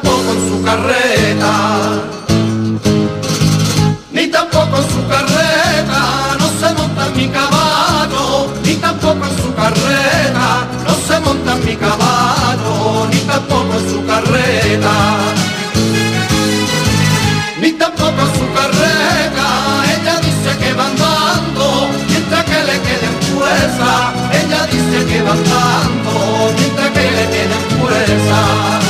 Tampoco 0.02 0.32
en 0.32 0.48
su 0.48 0.62
carreta. 0.62 1.52
Ni 4.12 4.26
tampoco 4.28 4.76
en 4.76 4.90
su 4.90 5.08
carreta, 5.08 6.36
no 6.38 6.48
se 6.60 6.74
monta 6.74 7.08
mi 7.14 7.28
caballo, 7.28 8.52
ni 8.64 8.74
tampoco 8.74 9.24
en 9.24 9.42
su 9.42 9.54
carreta, 9.54 10.66
no 10.86 10.94
se 11.06 11.20
monta 11.20 11.54
mi 11.56 11.76
caballo, 11.76 13.06
ni 13.10 13.18
tampoco 13.20 13.74
en 13.74 13.90
su 13.90 14.06
carreta. 14.06 14.94
Ni 17.60 17.72
tampoco 17.72 18.20
en 18.20 18.32
su 18.38 18.52
carreta, 18.54 19.46
ella 19.94 20.16
dice 20.20 20.58
que 20.58 20.72
va 20.74 20.86
andando, 20.86 21.88
mientras 22.08 22.44
que 22.44 22.64
le 22.64 22.80
queden 22.86 23.16
fuerza, 23.32 24.12
ella 24.32 24.66
dice 24.66 25.06
que 25.06 25.22
va 25.22 25.32
andando, 25.32 26.52
mientras 26.58 26.90
que 26.90 27.10
le 27.10 27.24
queden 27.34 27.62
fuerza. 27.80 28.81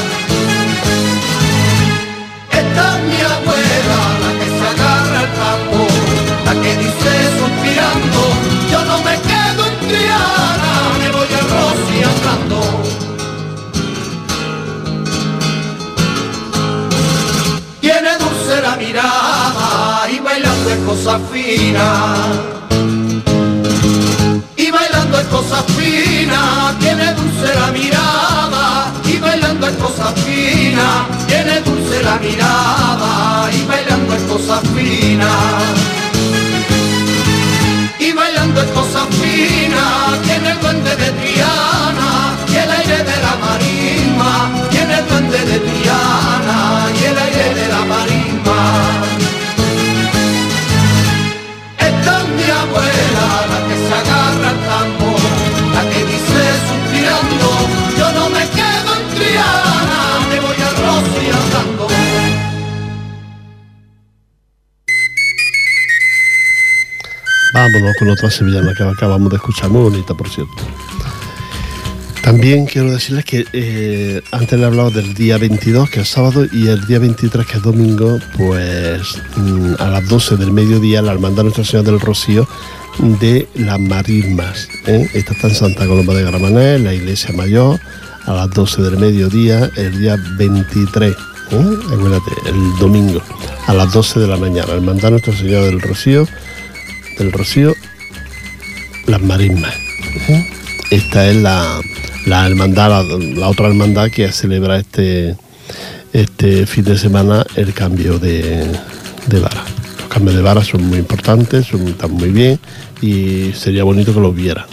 Y 24.57 24.71
bailando 24.71 25.21
es 25.21 25.27
cosa 25.29 25.63
fina, 25.63 26.77
tiene 26.81 27.15
dulce 27.15 27.55
la 27.59 27.73
mirada 27.73 28.93
y 29.07 29.17
bailando 29.17 29.69
es 29.69 29.77
cosa 29.77 30.13
fina, 30.13 31.07
tiene 31.27 31.61
dulce 31.63 32.03
la 32.03 32.17
mirada 32.19 33.51
y 33.53 33.65
bailando 33.65 34.15
es 34.15 34.23
cosa 34.25 34.61
fina. 34.75 35.31
Y 37.99 38.13
bailando 38.13 38.61
es 38.61 38.71
cosa 38.73 39.07
fina, 39.07 40.19
tiene 40.25 40.51
el 40.51 40.61
duende 40.61 40.95
de 40.95 41.11
Triana 41.11 42.37
y 42.49 42.57
el 42.57 42.71
aire 42.71 42.99
de 42.99 43.17
la 43.23 43.37
marisma, 43.41 44.51
tiene 44.71 44.99
el 44.99 45.09
duende 45.09 45.39
de 45.39 45.59
Triana 45.59 46.87
y 47.01 47.05
el 47.05 47.19
aire 47.19 47.55
de 47.55 47.69
la 47.69 47.85
marisma. 47.87 49.22
Vámonos 67.73 67.97
con 67.99 68.11
otra 68.11 68.31
sevillana 68.31 68.75
que 68.75 68.83
acabamos 68.83 69.31
de 69.31 69.37
escuchar, 69.37 69.71
muy 69.71 69.83
bonita, 69.83 70.15
por 70.15 70.29
cierto. 70.29 70.63
También 72.23 72.67
quiero 72.67 72.93
decirles 72.93 73.25
que 73.25 73.45
eh, 73.53 74.23
antes 74.31 74.59
le 74.59 74.65
he 74.65 74.67
hablado 74.67 74.91
del 74.91 75.13
día 75.15 75.39
22, 75.39 75.91
que 75.91 76.01
es 76.01 76.09
sábado, 76.09 76.47
y 76.53 76.69
el 76.69 76.87
día 76.87 76.99
23, 76.99 77.47
que 77.47 77.57
es 77.57 77.63
domingo, 77.63 78.19
pues 78.37 79.21
mm, 79.37 79.75
a 79.79 79.89
las 79.89 80.09
12 80.09 80.37
del 80.37 80.53
mediodía, 80.53 81.03
la 81.03 81.13
Hermandad 81.13 81.45
Nuestra 81.45 81.65
Señora 81.65 81.91
del 81.91 82.01
Rocío 82.01 82.47
de 83.21 83.49
las 83.55 83.81
Marismas. 83.81 84.69
¿eh? 84.87 85.09
Esta 85.15 85.33
está 85.33 85.49
en 85.49 85.55
Santa 85.55 85.87
Coloma 85.87 86.15
de 86.15 86.25
Gramané, 86.25 86.77
en 86.77 86.85
la 86.85 86.95
Iglesia 86.95 87.35
Mayor, 87.35 87.81
a 88.27 88.33
las 88.35 88.51
12 88.51 88.83
del 88.83 88.99
mediodía, 88.99 89.71
el 89.77 89.99
día 89.99 90.17
23. 90.37 91.13
¿eh? 91.13 91.17
Acuérdate, 91.93 92.31
el 92.47 92.79
domingo, 92.79 93.21
a 93.67 93.75
las 93.75 93.93
12 93.93 94.21
de 94.21 94.27
la 94.29 94.37
mañana. 94.37 94.73
Hermandad 94.73 95.11
Nuestra 95.11 95.35
Señora 95.35 95.65
del 95.67 95.81
Rocío, 95.81 96.29
del 97.18 97.33
Rocío, 97.33 97.75
las 99.07 99.20
Marismas. 99.22 99.75
Esta 100.90 101.29
es 101.29 101.37
la, 101.37 101.81
la 102.27 102.46
hermandad, 102.46 103.07
la, 103.18 103.48
otra 103.48 103.68
hermandad 103.68 104.11
que 104.11 104.31
celebra 104.33 104.79
este, 104.79 105.37
este 106.12 106.66
fin 106.66 106.85
de 106.85 106.98
semana 106.98 107.44
el 107.57 107.72
cambio 107.72 108.18
de, 108.18 108.66
de 109.27 109.40
vara. 109.40 109.64
Los 109.98 110.09
cambios 110.09 110.37
de 110.37 110.42
vara 110.42 110.62
son 110.64 110.85
muy 110.85 110.98
importantes, 110.98 111.66
son, 111.66 111.88
están 111.88 112.12
muy 112.12 112.31
bien 112.31 112.59
y 113.01 113.53
sería 113.55 113.85
bonito 113.85 114.12
que 114.14 114.20
los 114.20 114.35
viera. 114.35 114.66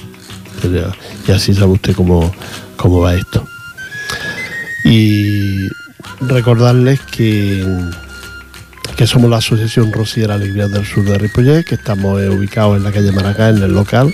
Sería- 0.61 0.93
y 1.27 1.31
así 1.31 1.53
sabe 1.53 1.73
usted 1.73 1.95
cómo, 1.95 2.33
cómo 2.75 2.99
va 3.01 3.15
esto. 3.15 3.45
Y 4.83 5.67
recordarles 6.21 6.99
que, 7.11 7.63
que 8.99 9.07
somos 9.07 9.29
la 9.29 9.37
Asociación 9.37 9.93
Rociera 9.93 10.33
Alegría 10.33 10.67
del 10.67 10.85
Sur 10.85 11.05
de 11.05 11.17
Ripollet, 11.17 11.63
que 11.63 11.75
estamos 11.75 12.21
eh, 12.21 12.27
ubicados 12.27 12.75
en 12.75 12.83
la 12.83 12.91
calle 12.91 13.13
Maracá, 13.13 13.47
en 13.47 13.63
el 13.63 13.71
local, 13.71 14.13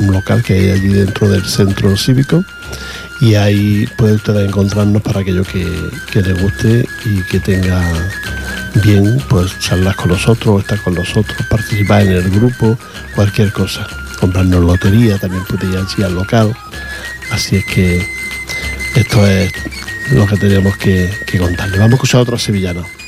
un 0.00 0.10
local 0.10 0.42
que 0.42 0.54
hay 0.54 0.70
allí 0.70 0.88
dentro 0.88 1.28
del 1.28 1.44
centro 1.44 1.94
cívico. 1.98 2.42
Y 3.20 3.34
ahí 3.34 3.86
puede 3.98 4.14
usted 4.14 4.34
encontrarnos 4.36 5.02
para 5.02 5.20
aquello 5.20 5.44
que, 5.44 5.66
que 6.10 6.22
le 6.22 6.32
guste 6.32 6.88
y 7.04 7.20
que 7.24 7.40
tenga 7.40 7.78
bien, 8.82 9.22
pues 9.28 9.58
charlas 9.58 9.96
con 9.96 10.08
nosotros, 10.08 10.62
estar 10.62 10.80
con 10.80 10.94
nosotros, 10.94 11.36
participar 11.50 12.00
en 12.00 12.12
el 12.12 12.30
grupo, 12.30 12.78
cualquier 13.14 13.52
cosa. 13.52 13.86
Comprarnos 14.18 14.64
lotería, 14.64 15.18
también 15.18 15.44
puede 15.44 15.66
ir 15.66 15.76
allí 15.76 16.02
al 16.04 16.14
local. 16.14 16.56
Así 17.30 17.56
es 17.56 17.66
que 17.66 18.02
esto 18.96 19.26
es 19.26 19.52
lo 20.10 20.26
que 20.26 20.38
teníamos 20.38 20.74
que, 20.78 21.10
que 21.26 21.38
contarle. 21.38 21.76
Vamos 21.76 21.92
a 21.92 21.96
escuchar 21.96 22.20
a 22.20 22.22
otro 22.22 22.38
sevillano. 22.38 23.01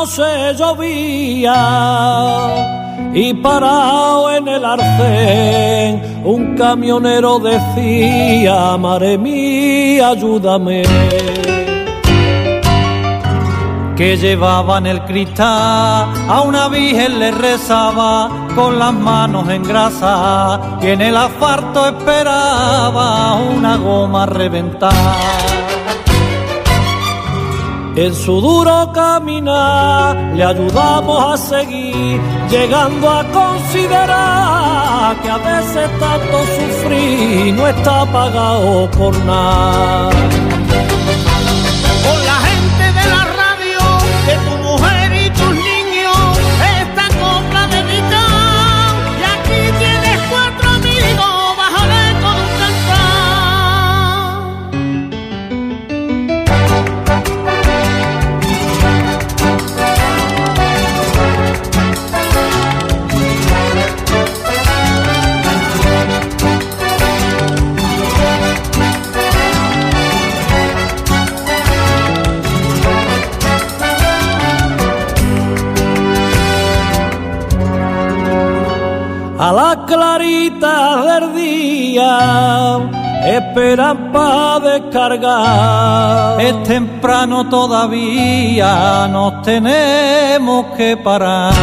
Aquella 0.00 0.16
noche 0.16 0.54
llovía 0.58 1.54
y 3.12 3.34
parado 3.34 4.30
en 4.30 4.48
el 4.48 4.64
arcén 4.64 6.22
un 6.24 6.56
camionero 6.56 7.38
decía, 7.38 8.78
mía, 9.18 10.08
ayúdame. 10.08 10.82
Que 13.94 14.16
llevaba 14.16 14.78
en 14.78 14.86
el 14.86 15.04
cristal 15.04 16.08
a 16.28 16.42
una 16.46 16.68
virgen 16.68 17.18
le 17.18 17.30
rezaba 17.32 18.30
con 18.54 18.78
las 18.78 18.94
manos 18.94 19.50
en 19.50 19.62
grasa 19.62 20.78
y 20.80 20.86
en 20.86 21.02
el 21.02 21.16
asfalto 21.16 21.86
esperaba 21.86 23.34
una 23.34 23.76
goma 23.76 24.24
reventada. 24.24 25.59
En 28.00 28.14
su 28.14 28.40
duro 28.40 28.90
caminar 28.94 30.16
le 30.34 30.42
ayudamos 30.42 31.34
a 31.34 31.36
seguir, 31.36 32.18
llegando 32.48 33.10
a 33.10 33.22
considerar 33.24 35.20
que 35.20 35.28
a 35.28 35.36
veces 35.36 35.90
tanto 35.98 36.38
sufrir 36.56 37.52
no 37.52 37.66
está 37.68 38.06
pagado 38.06 38.90
por 38.92 39.14
nada. 39.26 40.49
Claritas 80.10 81.06
del 81.06 81.34
día 81.34 82.78
esperan 83.24 84.12
para 84.12 84.58
descargar. 84.60 86.40
Es 86.40 86.62
temprano 86.64 87.48
todavía, 87.48 89.06
nos 89.08 89.42
tenemos 89.42 90.66
que 90.76 90.96
parar. 90.96 91.54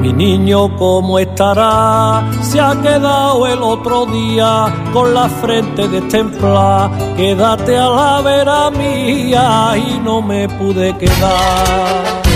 Mi 0.00 0.12
niño, 0.12 0.76
¿cómo 0.76 1.18
estará? 1.20 2.24
Se 2.40 2.60
ha 2.60 2.74
quedado 2.82 3.46
el 3.46 3.62
otro 3.62 4.06
día 4.06 4.74
con 4.92 5.14
la 5.14 5.28
frente 5.28 5.86
destemplada. 5.86 6.90
Quédate 7.16 7.78
a 7.78 7.88
la 7.88 8.20
vera 8.20 8.70
mía 8.70 9.74
y 9.76 10.00
no 10.00 10.20
me 10.20 10.48
pude 10.48 10.96
quedar. 10.98 12.31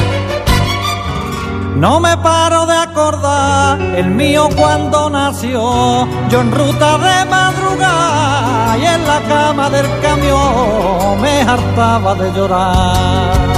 No 1.76 2.00
me 2.00 2.16
paro 2.16 2.64
de 2.64 2.74
acordar 2.74 3.78
el 3.80 4.10
mío 4.10 4.48
cuando 4.56 5.10
nació, 5.10 6.08
yo 6.30 6.40
en 6.40 6.50
ruta 6.50 6.96
de 6.96 7.24
madrugada 7.28 8.78
y 8.78 8.84
en 8.86 9.06
la 9.06 9.20
cama 9.28 9.68
del 9.68 9.86
camión 10.00 11.20
me 11.20 11.42
hartaba 11.42 12.14
de 12.14 12.32
llorar. 12.32 13.55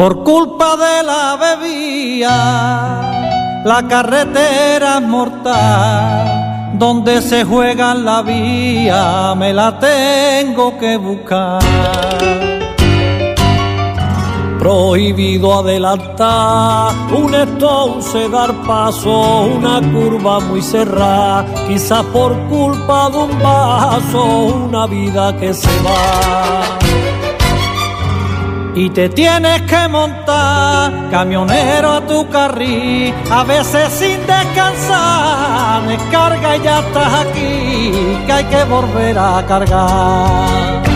Por 0.00 0.24
culpa 0.24 0.76
de 0.78 1.02
la 1.02 1.36
bebida, 1.36 2.32
la 3.66 3.86
carretera 3.86 4.96
es 4.96 5.02
mortal. 5.02 6.70
Donde 6.78 7.20
se 7.20 7.44
juega 7.44 7.92
la 7.92 8.22
vía, 8.22 9.34
me 9.36 9.52
la 9.52 9.78
tengo 9.78 10.78
que 10.78 10.96
buscar. 10.96 11.60
Prohibido 14.58 15.58
adelantar, 15.58 16.94
un 17.12 17.34
entonces 17.34 18.30
dar 18.30 18.54
paso, 18.66 19.42
una 19.54 19.82
curva 19.82 20.40
muy 20.40 20.62
cerrada, 20.62 21.44
quizás 21.68 22.04
por 22.04 22.34
culpa 22.48 23.10
de 23.10 23.18
un 23.18 23.38
vaso, 23.38 24.24
una 24.24 24.86
vida 24.86 25.36
que 25.36 25.52
se 25.52 25.68
va. 25.82 26.79
Y 28.74 28.88
te 28.90 29.08
tienes 29.08 29.62
que 29.62 29.88
montar, 29.88 31.10
camionero 31.10 31.92
a 31.94 32.00
tu 32.06 32.28
carril, 32.28 33.12
a 33.30 33.42
veces 33.44 33.88
sin 33.92 34.18
descansar, 34.26 35.86
descarga 35.88 36.56
y 36.56 36.62
ya 36.62 36.80
estás 36.80 37.26
aquí, 37.26 37.92
que 38.26 38.32
hay 38.32 38.44
que 38.44 38.64
volver 38.64 39.18
a 39.18 39.44
cargar. 39.46 40.89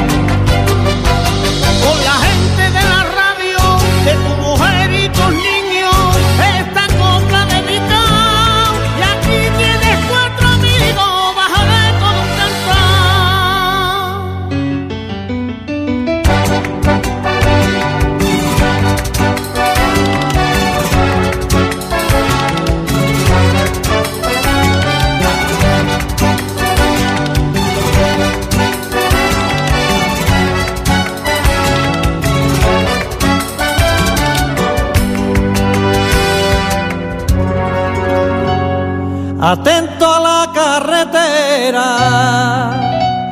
Atento 39.46 40.06
a 40.10 40.20
la 40.20 40.50
carretera, 40.54 41.84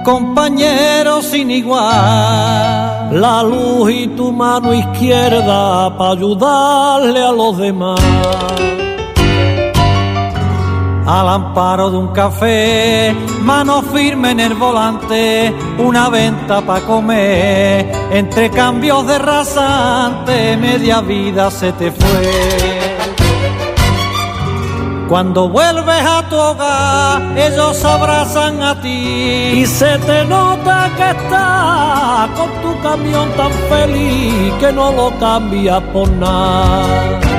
compañero 0.04 1.22
sin 1.22 1.50
igual. 1.50 3.18
La 3.18 3.42
luz 3.42 3.90
y 3.90 4.08
tu 4.08 4.30
mano 4.30 4.74
izquierda 4.74 5.96
para 5.96 6.10
ayudarle 6.10 7.22
a 7.24 7.32
los 7.32 7.56
demás. 7.56 7.98
Al 11.06 11.28
amparo 11.30 11.90
de 11.90 11.96
un 11.96 12.08
café, 12.08 13.16
mano 13.40 13.80
firme 13.80 14.32
en 14.32 14.40
el 14.40 14.52
volante, 14.52 15.50
una 15.78 16.10
venta 16.10 16.60
para 16.60 16.84
comer. 16.84 17.90
Entre 18.10 18.50
cambios 18.50 19.06
de 19.06 19.18
rasante, 19.18 20.58
media 20.58 21.00
vida 21.00 21.50
se 21.50 21.72
te 21.72 21.90
fue. 21.90 22.71
Cuando 25.08 25.48
vuelves 25.48 26.02
a 26.06 26.22
tu 26.28 26.36
hogar, 26.36 27.38
ellos 27.38 27.84
abrazan 27.84 28.62
a 28.62 28.80
ti. 28.80 29.60
Y 29.60 29.66
se 29.66 29.98
te 29.98 30.24
nota 30.24 30.90
que 30.96 31.10
estás 31.10 32.28
con 32.30 32.50
tu 32.62 32.80
camión 32.82 33.30
tan 33.36 33.52
feliz 33.68 34.52
que 34.58 34.72
no 34.72 34.92
lo 34.92 35.18
cambias 35.18 35.82
por 35.92 36.08
nada. 36.08 37.31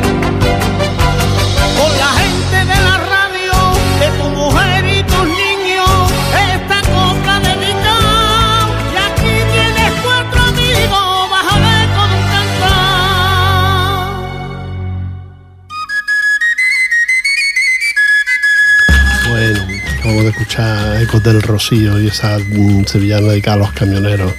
Ecos 20.57 21.23
del 21.23 21.41
Rocío 21.41 21.99
y 21.99 22.07
esa 22.07 22.37
mm, 22.37 22.85
sevillana 22.85 23.29
dedicada 23.29 23.55
a 23.55 23.59
los 23.59 23.71
camioneros, 23.71 24.31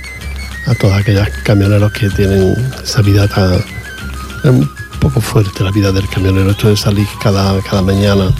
a 0.67 0.75
todos 0.75 0.95
aquellos 0.97 1.29
camioneros 1.43 1.93
que 1.93 2.09
tienen 2.11 2.55
esa 2.83 3.03
vida 3.03 3.27
tan 3.29 3.55
es 3.55 4.51
un 4.51 4.71
poco 5.01 5.21
fuerte 5.21 5.65
la 5.65 5.71
vida 5.71 5.91
del 5.93 6.09
camionero, 6.09 6.51
esto 6.51 6.69
de 6.69 6.77
salir 6.77 7.07
cada, 7.23 7.61
cada 7.63 7.83
mañana 7.83 8.31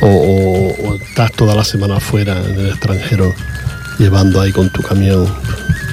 o, 0.00 0.06
o- 0.06 0.88
o 0.88 0.94
estar 0.96 1.30
toda 1.30 1.54
la 1.54 1.64
semana 1.64 1.96
afuera 1.96 2.38
en 2.48 2.58
el 2.60 2.68
extranjero 2.70 3.34
llevando 3.98 4.40
ahí 4.40 4.50
con 4.52 4.70
tu 4.70 4.82
camión, 4.82 5.26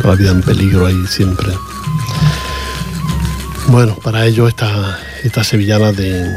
la 0.04 0.16
vida 0.16 0.32
en 0.32 0.42
peligro 0.42 0.86
ahí 0.88 1.06
siempre. 1.08 1.50
Bueno, 3.68 3.96
para 3.96 4.26
ello 4.26 4.48
esta, 4.48 5.00
esta 5.24 5.44
sevillana 5.44 5.92
de, 5.92 6.28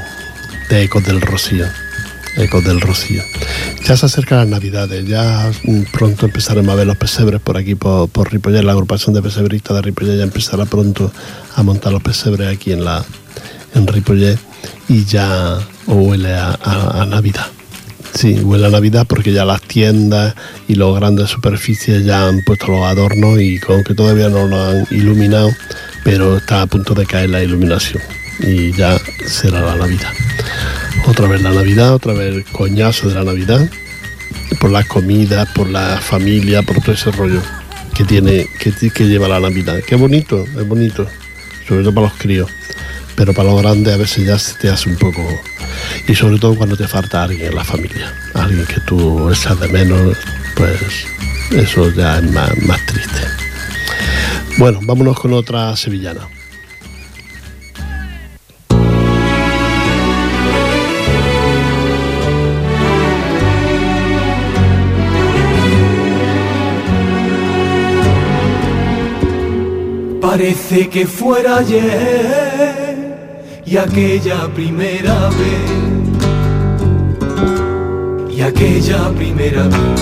de 0.68 0.82
Ecos 0.82 1.04
del 1.04 1.20
Rocío. 1.20 1.66
Ecos 2.36 2.64
del 2.64 2.80
Rocío. 2.80 3.22
Ya 3.86 3.98
se 3.98 4.06
acercan 4.06 4.38
las 4.38 4.48
navidades, 4.48 5.06
ya 5.06 5.52
mm, 5.62 5.82
pronto 5.92 6.24
empezaremos 6.24 6.72
a 6.72 6.74
ver 6.74 6.86
los 6.86 6.96
pesebres 6.96 7.38
por 7.40 7.58
aquí, 7.58 7.74
por, 7.74 8.08
por 8.08 8.50
la 8.50 8.72
agrupación 8.72 9.14
de 9.14 9.20
pesebristas 9.20 9.76
de 9.76 9.82
Ripollet 9.82 10.16
ya 10.16 10.22
empezará 10.22 10.64
pronto 10.64 11.12
a 11.54 11.62
montar 11.62 11.92
los 11.92 12.02
pesebres 12.02 12.48
aquí 12.48 12.72
en 12.72 12.82
la 12.82 13.04
en 13.74 13.86
Ripollet 13.86 14.38
y 14.88 15.04
ya 15.04 15.58
huele 15.86 16.34
a, 16.34 17.06
Navidad. 17.06 17.46
Sí, 18.14 18.40
huele 18.40 18.66
a 18.66 18.70
Navidad 18.70 19.06
porque 19.06 19.34
ya 19.34 19.44
las 19.44 19.60
tiendas 19.60 20.34
y 20.66 20.76
los 20.76 20.96
grandes 20.96 21.28
superficies 21.28 22.06
ya 22.06 22.26
han 22.26 22.40
puesto 22.46 22.68
los 22.68 22.86
adornos 22.86 23.38
y 23.38 23.60
aunque 23.68 23.94
todavía 23.94 24.30
no 24.30 24.46
lo 24.46 24.62
han 24.62 24.86
iluminado, 24.92 25.50
pero 26.04 26.38
está 26.38 26.62
a 26.62 26.66
punto 26.66 26.94
de 26.94 27.04
caer 27.04 27.28
la 27.28 27.42
iluminación 27.42 28.02
y 28.40 28.72
ya 28.72 28.98
será 29.26 29.60
la 29.60 29.76
Navidad. 29.76 30.10
Otra 31.06 31.28
vez 31.28 31.42
la 31.42 31.52
Navidad, 31.52 31.94
otra 31.94 32.14
vez 32.14 32.34
el 32.34 32.44
coñazo 32.44 33.08
de 33.08 33.14
la 33.14 33.24
Navidad, 33.24 33.68
por 34.58 34.70
las 34.70 34.86
comidas, 34.86 35.46
por 35.54 35.68
la 35.68 35.98
familia, 36.00 36.62
por 36.62 36.80
todo 36.80 36.92
ese 36.92 37.10
rollo 37.12 37.42
que 37.94 38.04
tiene, 38.04 38.48
que, 38.58 39.04
lleva 39.04 39.28
la 39.28 39.38
Navidad. 39.38 39.80
Qué 39.86 39.96
bonito, 39.96 40.44
es 40.44 40.66
bonito, 40.66 41.06
sobre 41.68 41.82
todo 41.82 41.94
para 41.94 42.06
los 42.06 42.16
críos, 42.16 42.50
pero 43.16 43.34
para 43.34 43.50
los 43.50 43.60
grandes 43.60 43.92
a 43.92 43.98
veces 43.98 44.24
ya 44.24 44.38
se 44.38 44.54
te 44.54 44.70
hace 44.70 44.88
un 44.88 44.96
poco, 44.96 45.22
y 46.08 46.14
sobre 46.14 46.38
todo 46.38 46.56
cuando 46.56 46.76
te 46.76 46.88
falta 46.88 47.22
alguien 47.22 47.48
en 47.48 47.54
la 47.54 47.64
familia, 47.64 48.14
alguien 48.32 48.64
que 48.64 48.80
tú 48.80 49.30
echas 49.30 49.60
de 49.60 49.68
menos, 49.68 50.16
pues 50.56 50.80
eso 51.50 51.90
ya 51.90 52.18
es 52.18 52.32
más 52.32 52.86
triste. 52.86 53.20
Bueno, 54.56 54.80
vámonos 54.82 55.20
con 55.20 55.34
otra 55.34 55.76
sevillana. 55.76 56.28
Parece 70.26 70.88
que 70.88 71.06
fuera 71.06 71.58
ayer 71.58 73.14
y 73.66 73.76
aquella 73.76 74.48
primera 74.54 75.28
vez. 75.28 75.70
Y 78.34 78.40
aquella 78.40 79.10
primera 79.10 79.64
vez. 79.64 80.00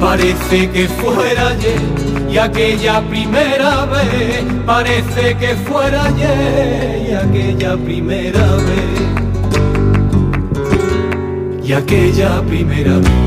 Parece 0.00 0.68
que 0.70 0.88
fuera 0.88 1.50
ayer 1.50 1.80
y 2.28 2.36
aquella 2.36 3.00
primera 3.08 3.86
vez. 3.86 4.44
Parece 4.66 5.36
que 5.36 5.54
fuera 5.54 6.06
ayer 6.06 7.06
y 7.08 7.12
aquella 7.12 7.76
primera 7.76 8.56
vez. 8.56 9.02
Y 11.62 11.72
aquella 11.72 12.42
primera 12.42 12.98
vez 12.98 13.23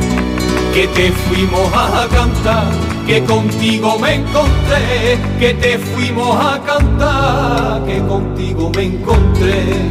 que 0.74 0.88
te 0.88 1.12
fuimos 1.12 1.74
a 1.74 2.08
cantar, 2.08 2.68
que 3.06 3.24
contigo 3.24 3.98
me 4.00 4.16
encontré, 4.16 5.18
que 5.40 5.54
te 5.54 5.78
fuimos 5.78 6.38
a 6.46 6.60
cantar, 6.62 7.84
que 7.86 8.00
contigo 8.00 8.72
me 8.76 8.84
encontré. 8.84 9.90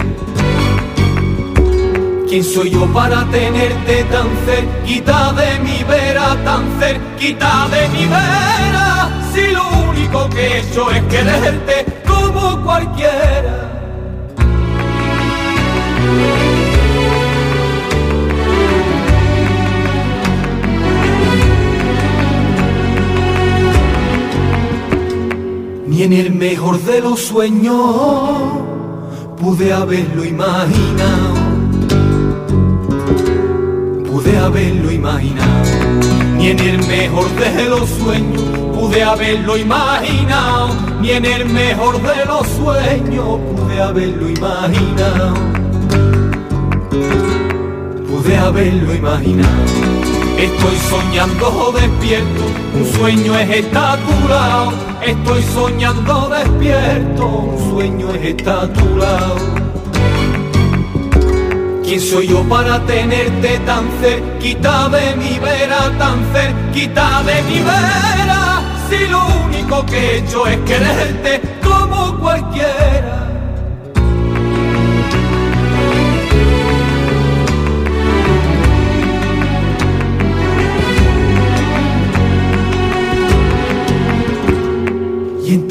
¿Quién 2.29 2.43
soy 2.43 2.71
yo 2.71 2.87
para 2.93 3.25
tenerte 3.31 4.05
tan 4.05 4.29
cerquita 4.45 5.33
de 5.33 5.61
mi 5.61 5.85
vera, 5.85 6.37
tan 6.45 6.65
cerquita 6.81 7.69
de 7.71 7.89
mi 7.91 8.05
vera? 8.07 9.09
Si 9.33 9.53
lo 9.53 9.69
único 9.91 10.29
que 10.31 10.47
he 10.47 10.61
hecho 10.61 10.91
es 10.91 11.03
quererte 11.05 11.87
como 12.07 12.61
cualquiera. 12.63 13.76
Ni 25.89 26.03
en 26.03 26.13
el 26.13 26.35
mejor 26.35 26.81
de 26.83 27.01
los 27.01 27.21
sueños 27.21 27.77
pude 29.41 29.73
haberlo 29.73 30.25
imaginado. 30.25 31.35
Pude 34.11 34.37
haberlo 34.37 34.91
imaginado. 34.91 35.47
Ni 36.37 36.49
en 36.49 36.59
el 36.59 36.79
mejor 36.87 37.29
de 37.37 37.65
los 37.69 37.89
sueños 37.89 38.43
pude 38.75 39.03
haberlo 39.03 39.57
imaginado. 39.57 40.71
Ni 41.01 41.11
en 41.13 41.25
el 41.25 41.47
mejor 41.47 42.03
de 42.03 42.25
los 42.25 42.47
sueños 42.49 43.39
pude 43.55 43.81
haberlo 43.81 44.29
imaginado. 44.29 45.35
Pude 48.11 48.37
haberlo 48.37 48.93
imaginado. 48.93 49.86
Estoy 50.37 50.77
soñando 50.91 51.73
despierto, 51.73 52.43
un 52.75 52.87
sueño 52.93 53.39
es 53.39 53.51
estar 53.57 53.99
a 53.99 54.03
tu 54.03 54.29
lado. 54.29 54.73
Estoy 55.01 55.43
soñando 55.43 56.29
despierto, 56.29 57.27
un 57.27 57.71
sueño 57.71 58.11
es 58.15 58.25
estar 58.27 58.65
a 58.65 58.73
tu 58.73 58.97
lado. 58.97 59.37
¿Quién 61.83 62.01
soy 62.01 62.29
yo 62.29 62.43
para 62.43 62.85
tenerte 62.85 63.59
tan 63.61 63.89
cerquita 64.03 64.91
de 64.91 65.17
mi 65.17 65.39
vera, 65.39 65.91
tan 65.99 66.19
cerquita 66.35 67.23
de 67.23 67.43
mi 67.45 67.59
vera? 67.61 68.61
Si 68.91 69.07
lo 69.07 69.25
único 69.47 69.87
que 69.87 69.97
he 69.97 70.19
hecho 70.19 70.47
es 70.47 70.59
quererte 70.59 71.41
como 71.65 72.19
cualquiera. 72.19 73.26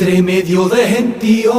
Entre 0.06 0.22
medio 0.22 0.70
de 0.70 0.86
gentío 0.86 1.52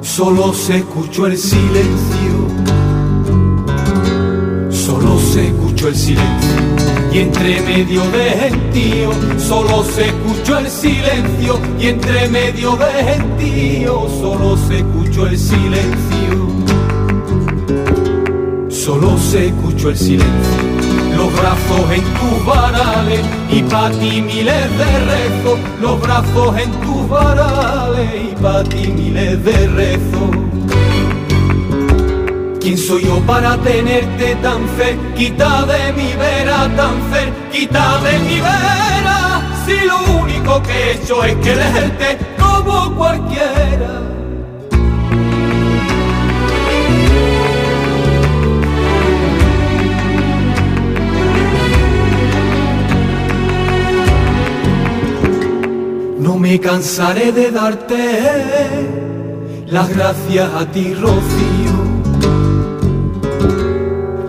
solo 0.00 0.54
se 0.54 0.78
escuchó 0.78 1.26
el 1.26 1.36
silencio. 1.36 2.48
Solo 4.70 5.20
se 5.20 5.48
escuchó 5.48 5.88
el 5.88 5.94
silencio. 5.94 6.58
Y 7.12 7.18
entre 7.18 7.60
medio 7.60 8.02
de 8.12 8.30
gentío 8.30 9.10
solo 9.38 9.84
se 9.84 10.06
escuchó 10.06 10.56
el 10.56 10.70
silencio. 10.70 11.60
Y 11.78 11.88
entre 11.88 12.30
medio 12.30 12.76
de 12.76 13.04
gentío 13.04 14.08
solo 14.18 14.56
se 14.56 14.78
escuchó 14.78 15.26
el 15.26 15.38
silencio. 15.38 16.48
Solo 18.70 19.18
se 19.18 19.48
escuchó 19.48 19.90
el 19.90 19.98
silencio 19.98 20.75
los 21.16 21.32
brazos 21.32 21.90
en 21.90 22.04
tus 22.18 22.46
varales 22.46 23.20
y 23.50 23.62
pa' 23.62 23.90
ti 23.90 24.22
miles 24.22 24.78
de 24.78 24.90
rezos, 25.12 25.58
los 25.80 26.00
brazos 26.00 26.58
en 26.58 26.70
tus 26.82 27.08
varales 27.08 28.10
y 28.30 28.34
pa' 28.42 28.62
ti 28.64 28.86
miles 28.88 29.44
de 29.44 29.68
rezos. 29.68 30.30
¿Quién 32.60 32.78
soy 32.78 33.04
yo 33.04 33.20
para 33.20 33.56
tenerte 33.58 34.34
tan 34.36 34.68
cerquita 34.76 35.64
de 35.66 35.92
mi 35.92 36.12
vera, 36.14 36.68
tan 36.76 36.96
cerquita 37.12 37.98
de 37.98 38.18
mi 38.18 38.40
vera? 38.40 39.42
Si 39.64 39.86
lo 39.86 40.20
único 40.20 40.62
que 40.62 40.72
he 40.72 40.92
hecho 40.92 41.24
es 41.24 41.36
quererte 41.36 42.18
como 42.38 42.94
cualquiera. 42.96 44.05
No 56.36 56.42
me 56.42 56.60
cansaré 56.60 57.32
de 57.32 57.50
darte 57.50 57.96
las 59.68 59.88
gracias 59.88 60.52
a 60.52 60.66
ti, 60.66 60.92
Rocío. 60.92 61.76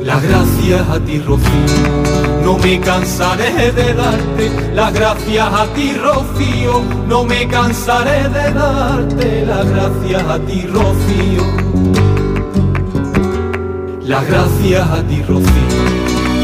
Las 0.04 0.24
gracias 0.24 0.90
a 0.90 1.00
ti, 1.02 1.20
Rocío. 1.20 2.44
No 2.46 2.58
me 2.60 2.80
cansaré 2.80 3.74
de 3.74 3.94
darte 3.94 4.72
las 4.74 4.94
gracias 4.94 5.54
a 5.54 5.66
ti, 5.74 5.94
Rocío. 5.96 6.82
No 7.10 7.26
me 7.26 7.46
cansaré 7.46 8.30
de 8.30 8.54
darte 8.54 9.46
las 9.46 9.70
gracias 9.70 10.24
a 10.24 10.40
ti, 10.40 10.62
Rocío. 10.62 11.44
Las 14.04 14.26
gracias 14.30 14.90
a 14.90 15.04
ti, 15.04 15.22
Rocío 15.24 15.97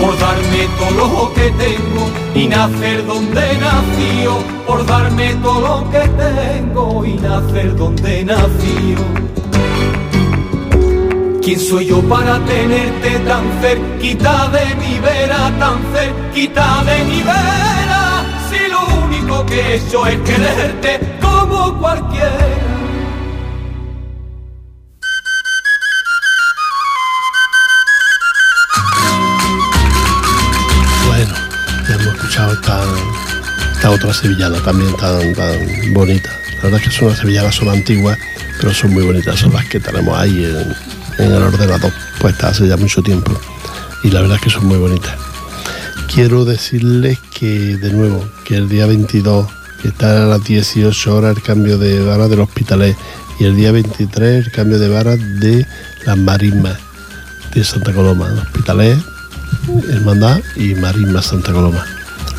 por 0.04 0.20
darme 0.20 0.68
todo 0.78 1.08
lo 1.08 1.34
que 1.34 1.50
tengo 1.52 2.04
y 2.36 2.48
nacer 2.48 3.06
donde 3.06 3.58
nació, 3.58 4.38
por 4.68 4.86
darme 4.86 5.34
todo 5.36 5.62
lo 5.62 5.92
que 5.92 6.04
tengo 6.24 7.06
y 7.06 7.14
nacer 7.14 7.76
donde 7.78 8.26
nació. 8.26 8.98
¿Quién 11.42 11.60
soy 11.60 11.86
yo 11.86 12.02
para 12.02 12.38
tenerte 12.40 13.12
tan 13.30 13.46
cerquita 13.62 14.50
de 14.50 14.76
mi 14.76 15.00
vera, 15.00 15.52
tan 15.58 15.78
cerquita 15.94 16.84
de 16.84 17.04
mi 17.06 17.22
vera? 17.22 18.04
Si 18.50 18.60
lo 18.76 18.82
único 19.06 19.46
que 19.46 19.60
he 19.62 19.76
hecho 19.76 20.06
es 20.06 20.18
quererte 20.20 21.00
como 21.22 21.80
cualquiera. 21.80 22.73
Esta 33.84 33.96
otra 33.96 34.14
sevillana 34.14 34.62
también 34.62 34.96
tan, 34.96 35.34
tan 35.34 35.94
bonita. 35.94 36.30
La 36.56 36.64
verdad 36.64 36.80
es 36.80 36.88
que 36.88 36.96
son 36.96 37.10
las 37.10 37.18
sevillanas, 37.18 37.54
son 37.54 37.68
antiguas, 37.68 38.18
pero 38.58 38.74
son 38.74 38.94
muy 38.94 39.04
bonitas. 39.04 39.38
Son 39.38 39.52
las 39.52 39.66
que 39.66 39.78
tenemos 39.78 40.18
ahí 40.18 40.46
en, 40.46 41.26
en 41.26 41.32
el 41.34 41.44
ordenador 41.44 41.92
puestas 42.18 42.52
hace 42.52 42.70
ya 42.70 42.78
mucho 42.78 43.04
tiempo. 43.04 43.38
Y 44.02 44.10
la 44.10 44.22
verdad 44.22 44.38
es 44.38 44.44
que 44.44 44.50
son 44.50 44.68
muy 44.68 44.78
bonitas. 44.78 45.18
Quiero 46.14 46.46
decirles 46.46 47.20
que, 47.38 47.76
de 47.76 47.92
nuevo, 47.92 48.26
que 48.46 48.56
el 48.56 48.70
día 48.70 48.86
22, 48.86 49.52
que 49.82 49.90
está 49.90 50.24
a 50.24 50.28
las 50.28 50.46
18 50.46 51.14
horas 51.14 51.36
el 51.36 51.44
cambio 51.44 51.78
de 51.78 52.02
vara 52.06 52.30
del 52.30 52.40
hospitalet, 52.40 52.96
y 53.38 53.44
el 53.44 53.58
día 53.58 53.74
23 53.74 54.46
el 54.46 54.52
cambio 54.54 54.80
de 54.80 54.88
vara 54.88 55.18
de 55.18 55.68
las 56.06 56.18
marismas 56.18 56.78
de 57.54 57.66
Santa 57.66 57.92
Coloma, 57.92 58.30
el 58.30 59.04
Hermandad 59.90 60.40
y 60.56 60.74
Marisma 60.76 61.22
Santa 61.22 61.52
Coloma. 61.52 61.86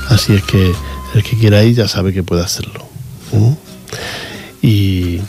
Así 0.08 0.32
es 0.34 0.42
que 0.44 0.72
el 1.14 1.22
que 1.22 1.36
quiera 1.36 1.62
ir 1.62 1.74
ya 1.74 1.88
sabe 1.88 2.12
que 2.12 2.22
puede 2.22 2.42
hacerlo. 2.42 2.86
Y, 4.62 5.20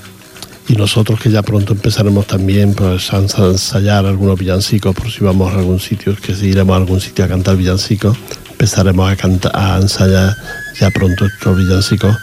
nosotros 0.75 1.21
que 1.21 1.31
ya 1.31 1.41
pronto 1.41 1.71
empezaremos 1.71 2.27
también 2.27 2.73
pues, 2.73 3.13
a 3.13 3.17
ensayar 3.17 4.05
algunos 4.05 4.38
villancicos, 4.38 4.93
por 4.93 5.09
si 5.09 5.23
vamos 5.23 5.53
a 5.53 5.59
algún 5.59 5.79
sitio, 5.79 6.15
que 6.17 6.36
si 6.36 6.47
iremos 6.47 6.73
a 6.73 6.77
algún 6.77 6.99
sitio 6.99 7.23
a 7.23 7.29
cantar 7.29 7.55
villancicos, 7.55 8.17
empezaremos 8.51 9.09
a, 9.09 9.15
cantar, 9.15 9.53
a 9.55 9.77
ensayar 9.77 10.36
ya 10.77 10.89
pronto 10.91 11.25
estos 11.25 11.57
villancicos 11.57 12.17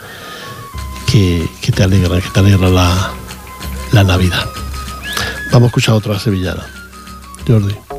que, 1.10 1.48
que 1.62 1.72
te 1.72 1.82
alegran, 1.82 2.20
que 2.20 2.28
te 2.28 2.40
alegran 2.40 2.74
la, 2.74 3.12
la 3.92 4.04
Navidad. 4.04 4.46
Vamos 5.50 5.64
a 5.64 5.68
escuchar 5.68 5.94
otra 5.94 6.18
sevillana. 6.18 6.66
Jordi. 7.46 7.91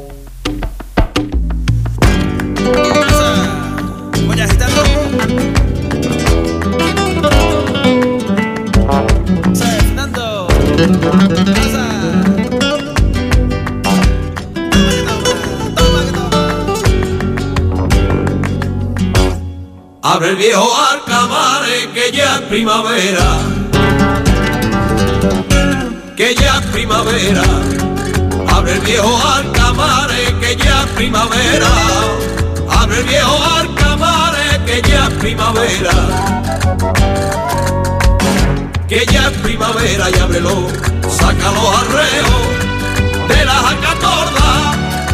Viejo 20.43 20.75
arcamare 20.75 21.89
que 21.93 22.11
ya 22.11 22.35
es 22.35 22.41
primavera. 22.41 23.27
Que 26.17 26.35
ya 26.35 26.57
es 26.57 26.65
primavera. 26.73 27.43
Abre 28.49 28.73
el 28.73 28.81
viejo 28.81 29.17
arcamare 29.37 30.35
que 30.41 30.55
ya 30.57 30.81
es 30.83 30.89
primavera. 30.97 31.71
Abre 32.69 32.97
el 32.99 33.03
viejo 33.05 33.37
arcamare 33.61 34.45
que 34.65 34.81
ya 34.89 35.07
es 35.07 35.13
primavera. 35.23 35.95
Que 38.89 39.05
ya 39.13 39.27
es 39.29 39.37
primavera 39.47 40.09
y 40.13 40.19
ábrelo. 40.19 40.67
Saca 41.19 41.51
los 41.57 41.67
arreos 41.81 42.43
de 43.29 43.45
la 43.45 43.57
jacatorda, 43.67 44.49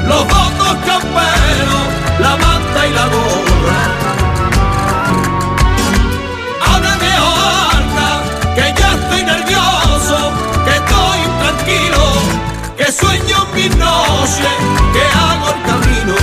los 0.07 0.23
votos 0.33 0.73
camperos, 0.89 1.83
la 2.19 2.31
manta 2.35 2.87
y 2.87 2.93
la 2.93 3.05
gorra. 3.07 3.28
Que 13.09 13.17
sueño 13.17 13.37
en 13.43 13.55
mis 13.55 13.75
noches, 13.77 14.55
que 14.93 15.01
hago 15.17 15.47
el 15.49 15.61
camino. 15.69 16.15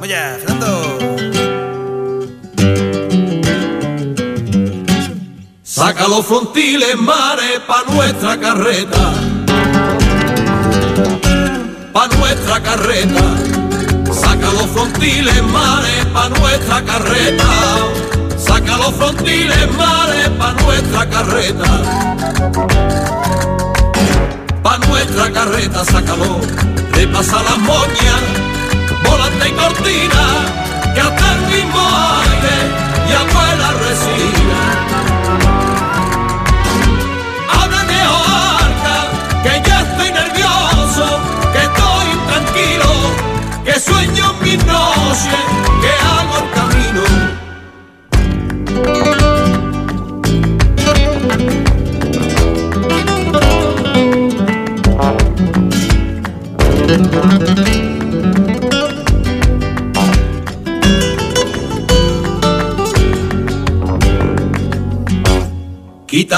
Oye, 0.00 0.20
Fernando. 0.40 0.72
Saca 5.62 6.08
los 6.08 6.26
frontiles 6.26 6.96
mares 6.98 7.60
pa' 7.66 7.84
nuestra 7.92 8.38
carreta. 8.38 9.12
Pa' 11.92 12.08
nuestra 12.18 12.62
carreta. 12.62 13.22
Saca 14.12 14.52
los 14.52 14.66
frontiles 14.66 15.42
mares 15.44 16.06
pa' 16.12 16.28
nuestra 16.28 16.84
carreta. 16.84 17.44
Saca 18.36 18.76
los 18.76 18.94
frontiles 18.94 19.72
mares 19.76 20.28
pa' 20.38 20.52
nuestra 20.64 21.08
carreta. 21.08 21.70
Nuestra 24.90 25.32
carreta, 25.32 25.84
sácalo. 25.84 26.40
Repasa 26.92 27.42
las 27.42 27.58
moñas, 27.58 28.22
volante 29.08 29.48
y 29.48 29.52
cortina, 29.52 30.24
que 30.94 31.00
hasta 31.00 31.32
el 31.34 31.40
mismo 31.52 31.80
aire 32.20 32.56
y 33.08 33.12
abuela 33.22 33.68
resina. 33.86 34.62
Abre 37.62 37.82
viejo 37.88 38.18
arca, 38.64 38.96
que 39.44 39.52
ya 39.68 39.80
estoy 39.80 40.10
nervioso, 40.12 41.06
que 41.52 41.60
estoy 41.68 42.04
intranquilo, 42.18 42.92
que 43.64 43.74
sueño 43.80 44.34
mis 44.42 44.58
noches, 44.66 45.44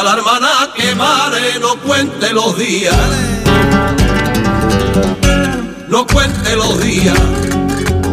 Quita 0.02 0.14
la 0.14 0.18
hermana 0.18 0.48
que 0.74 0.94
mare, 0.96 1.60
no 1.60 1.76
cuente 1.76 2.32
los 2.32 2.58
días. 2.58 2.96
No 5.86 6.04
cuente 6.08 6.56
los 6.56 6.82
días. 6.82 7.16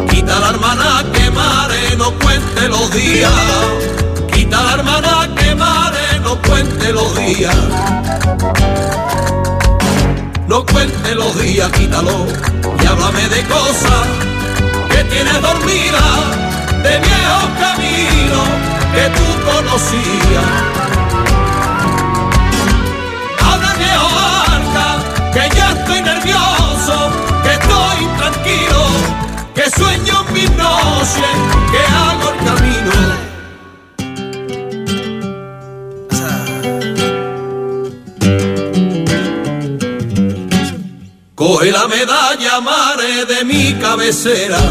Quita 0.08 0.38
la 0.38 0.50
hermana 0.50 1.04
que 1.12 1.30
mare, 1.32 1.96
no 1.98 2.12
cuente 2.12 2.68
los 2.68 2.92
días. 2.92 3.32
Quita 4.32 4.62
la 4.62 4.74
hermana 4.74 5.34
que 5.34 5.52
mare, 5.56 6.20
no 6.22 6.40
cuente 6.42 6.92
los 6.92 7.16
días. 7.16 7.56
No 10.46 10.64
cuente 10.66 11.14
los 11.16 11.42
días, 11.42 11.72
quítalo 11.72 12.24
y 12.80 12.86
háblame 12.86 13.28
de 13.30 13.42
cosas 13.46 14.06
que 14.90 15.02
tienes 15.12 15.42
dormida, 15.42 16.04
de 16.84 16.98
viejos 17.00 17.50
caminos 17.58 18.48
que 18.94 19.04
tú 19.16 19.26
conocías. 19.50 20.79
Que 29.62 29.70
sueño 29.70 30.24
en 30.26 30.32
mis 30.32 30.50
noches, 30.52 31.32
que 31.72 31.80
hago 31.98 32.30
el 32.32 32.38
camino. 32.48 32.92
Coge 41.34 41.70
la 41.72 41.86
medalla 41.88 42.60
mare 42.60 43.26
de 43.26 43.44
mi 43.44 43.74
cabecera, 43.74 44.62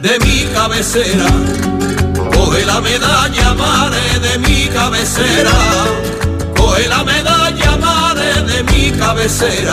de 0.00 0.18
mi 0.20 0.44
cabecera. 0.54 1.26
Coge 2.34 2.64
la 2.66 2.80
medalla 2.80 3.54
mare 3.54 4.20
de 4.20 4.38
mi 4.38 4.68
cabecera, 4.68 5.56
coge 6.56 6.88
la 6.88 7.02
medalla 7.02 7.45
mi 8.76 8.90
cabecera, 8.92 9.72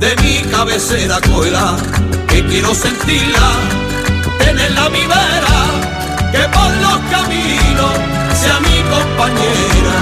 de 0.00 0.16
mi 0.16 0.42
cabecera, 0.50 1.20
cógela, 1.20 1.76
que 2.28 2.44
quiero 2.46 2.74
sentirla, 2.74 3.48
tenerla 4.38 4.86
a 4.86 4.90
mi 4.90 5.04
vera, 5.06 5.58
que 6.32 6.42
por 6.56 6.70
los 6.84 6.98
caminos 7.14 7.94
sea 8.40 8.58
mi 8.66 8.78
compañera. 8.94 9.96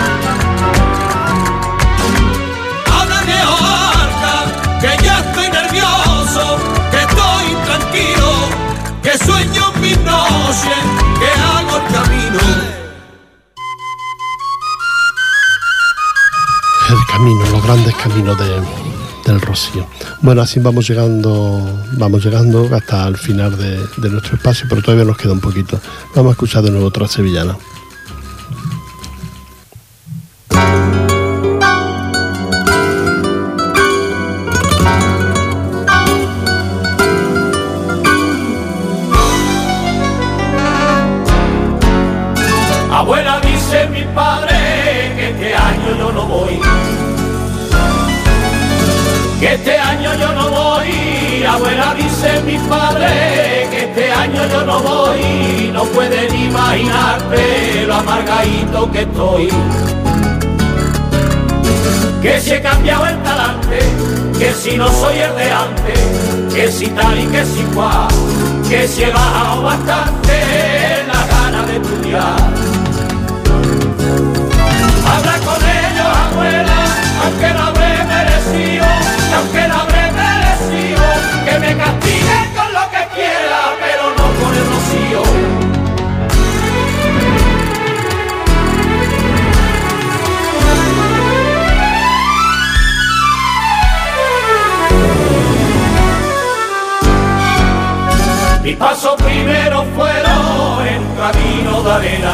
Habla 2.97 3.21
viejo 3.23 3.59
arca, 4.01 4.37
que 4.81 5.05
ya 5.05 5.19
estoy 5.19 5.49
nervioso, 5.51 6.45
que 6.91 7.01
estoy 7.09 7.45
intranquilo, 7.57 8.33
que 9.03 9.19
sueño 9.19 9.73
en 9.75 9.81
mis 9.83 9.99
noches, 9.99 10.81
que 11.21 11.31
hago 11.49 11.77
el 11.77 11.85
camino. 11.95 12.80
El 17.21 17.27
camino, 17.27 17.51
los 17.51 17.63
grandes 17.65 17.95
caminos 17.97 18.39
de- 18.39 18.63
del 19.31 19.41
Rocío. 19.43 19.87
Bueno, 20.23 20.41
así 20.41 20.59
vamos 20.59 20.89
llegando, 20.89 21.63
vamos 21.99 22.25
llegando 22.25 22.67
hasta 22.75 23.07
el 23.09 23.19
final 23.19 23.59
de, 23.59 23.79
de 23.99 24.09
nuestro 24.09 24.37
espacio, 24.37 24.65
pero 24.71 24.81
todavía 24.81 25.05
nos 25.05 25.19
queda 25.19 25.33
un 25.35 25.41
poquito. 25.41 25.79
Vamos 26.15 26.31
a 26.31 26.33
escuchar 26.33 26.63
de 26.63 26.71
nuevo 26.71 26.87
otra 26.87 27.07
sevillana. 27.09 27.59
Mis 98.81 98.89
pasos 98.89 99.15
primero 99.17 99.85
fueron 99.95 100.87
en 100.87 101.05
camino 101.15 101.83
de 101.83 101.93
arena. 101.93 102.33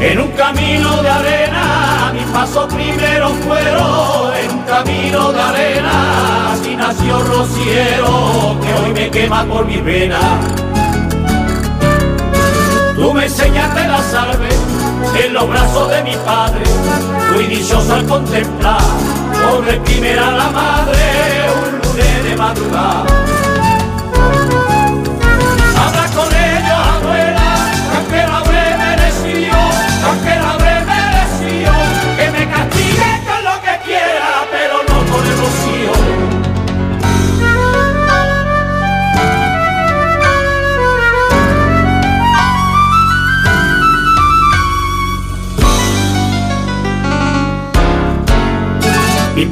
En 0.00 0.20
un 0.20 0.30
camino 0.30 1.02
de 1.02 1.08
arena, 1.08 2.12
mis 2.14 2.24
pasos 2.26 2.72
primero 2.72 3.30
fueron 3.30 4.32
en 4.36 4.50
un 4.52 4.62
camino 4.62 5.32
de 5.32 5.40
arena. 5.40 6.52
Así 6.52 6.76
nació 6.76 7.18
Rociero, 7.18 8.56
que 8.62 8.74
hoy 8.74 8.92
me 8.94 9.10
quema 9.10 9.44
por 9.44 9.66
mi 9.66 9.78
vena. 9.78 10.20
Tú 12.94 13.12
me 13.12 13.24
enseñaste 13.24 13.88
la 13.88 14.02
salve 14.04 14.50
en 15.20 15.34
los 15.34 15.48
brazos 15.48 15.90
de 15.90 16.02
mi 16.04 16.16
padre. 16.24 16.62
Fui 17.32 17.46
dichoso 17.46 17.92
al 17.92 18.06
contemplar 18.06 18.80
por 19.44 19.78
primera 19.82 20.30
la 20.30 20.50
madre 20.50 20.96
un 21.66 21.72
lunes 21.80 22.24
de 22.24 22.36
madrugada. 22.36 23.33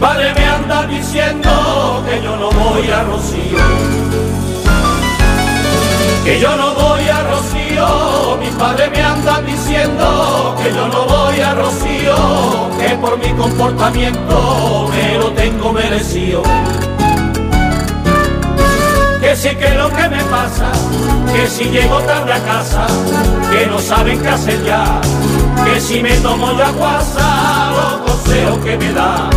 Padre 0.02 0.34
me 0.34 0.44
anda 0.44 0.84
diciendo 0.86 2.02
que 2.04 2.20
yo 2.20 2.36
no 2.36 2.50
voy 2.50 2.90
a 2.90 3.04
Rocío. 3.04 3.58
Que 6.24 6.40
yo 6.40 6.56
no 6.56 6.74
voy 6.74 7.08
a 7.08 7.22
Rocío. 7.22 8.36
Mi 8.40 8.50
padre 8.58 8.90
me 8.90 9.00
anda 9.00 9.40
diciendo 9.42 10.56
que 10.60 10.74
yo 10.74 10.88
no 10.88 11.06
voy 11.06 11.40
a 11.40 11.54
Rocío. 11.54 12.16
Que 12.80 12.88
por 12.96 13.16
mi 13.16 13.30
comportamiento 13.32 14.90
me 14.90 15.18
lo 15.18 15.30
tengo 15.32 15.72
merecido. 15.72 16.42
Que 19.20 19.36
sí 19.36 19.50
que 19.54 19.70
lo 19.70 19.88
que 19.88 20.08
me 20.08 20.22
pasa, 20.24 20.72
que 21.32 21.46
si 21.46 21.64
llego 21.70 22.00
tarde 22.00 22.32
a 22.32 22.40
casa, 22.42 22.86
que 23.52 23.66
no 23.68 23.78
saben 23.78 24.20
qué 24.20 24.28
hacer 24.28 24.64
ya, 24.64 25.00
que 25.64 25.80
si 25.80 26.02
me 26.02 26.16
tomo 26.16 26.50
yo 26.58 26.64
aguasa, 26.64 27.70
los 27.70 28.10
consejos 28.10 28.58
que 28.64 28.76
me 28.76 28.92
da. 28.92 29.30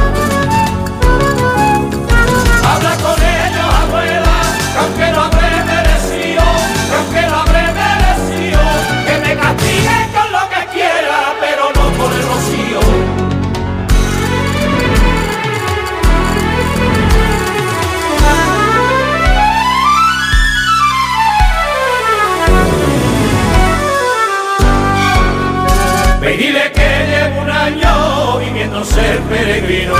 Viviendo 28.75 28.83
ser 28.83 29.19
peregrino 29.21 29.93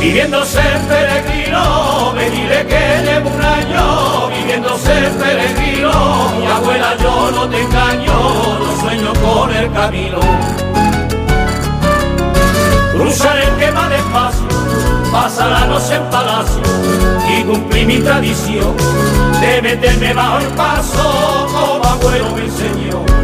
viviendo 0.00 0.44
ser 0.44 0.80
peregrino, 0.88 2.12
me 2.14 2.28
dile 2.28 2.66
que 2.66 3.02
llevo 3.04 3.30
un 3.30 3.40
año 3.40 4.28
viviendo 4.36 4.76
ser 4.76 5.10
peregrino, 5.12 5.92
mi 6.38 6.46
abuela 6.46 6.96
yo 7.00 7.30
no 7.30 7.48
te 7.48 7.62
engaño, 7.62 8.12
no 8.58 8.80
sueño 8.80 9.12
con 9.22 9.54
el 9.54 9.72
camino. 9.72 10.18
Cruzar 12.94 13.38
el 13.38 13.56
que 13.56 13.70
va 13.70 13.88
despacio, 13.88 14.48
pasar 15.12 15.50
la 15.50 15.66
noche 15.66 15.94
en 15.94 16.10
palacio 16.10 16.62
y 17.28 17.42
cumplir 17.44 17.86
mi 17.86 17.98
tradición 18.00 18.76
de 19.40 19.62
meterme 19.62 20.12
bajo 20.14 20.38
el 20.38 20.48
paso 20.48 21.48
como 21.52 21.84
abuelo 21.84 22.34
me 22.34 22.44
enseñó. 22.44 23.21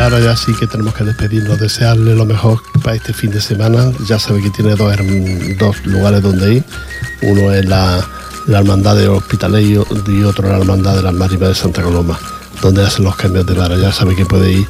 Ahora 0.00 0.24
ya 0.24 0.36
sí 0.36 0.52
que 0.54 0.66
tenemos 0.66 0.94
que 0.94 1.04
despedirnos, 1.04 1.60
desearle 1.60 2.14
lo 2.14 2.24
mejor 2.24 2.60
para 2.82 2.96
este 2.96 3.12
fin 3.12 3.30
de 3.30 3.40
semana. 3.40 3.92
Ya 4.08 4.18
sabe 4.18 4.42
que 4.42 4.50
tiene 4.50 4.74
dos, 4.74 4.96
dos 5.58 5.86
lugares 5.86 6.22
donde 6.22 6.54
ir. 6.54 6.64
Uno 7.22 7.52
es 7.52 7.64
la, 7.66 8.04
la 8.46 8.58
Hermandad 8.58 8.96
de 8.96 9.08
Hospitalerio 9.08 9.86
y 10.08 10.22
otro 10.22 10.48
la 10.48 10.58
Hermandad 10.58 10.96
de 10.96 11.02
las 11.02 11.14
Marismas 11.14 11.50
de 11.50 11.54
Santa 11.54 11.82
Coloma, 11.82 12.18
donde 12.62 12.84
hacen 12.84 13.04
los 13.04 13.14
cambios 13.14 13.46
de 13.46 13.54
vara. 13.54 13.76
Ya 13.76 13.92
sabe 13.92 14.16
que 14.16 14.24
puede 14.24 14.52
ir 14.52 14.66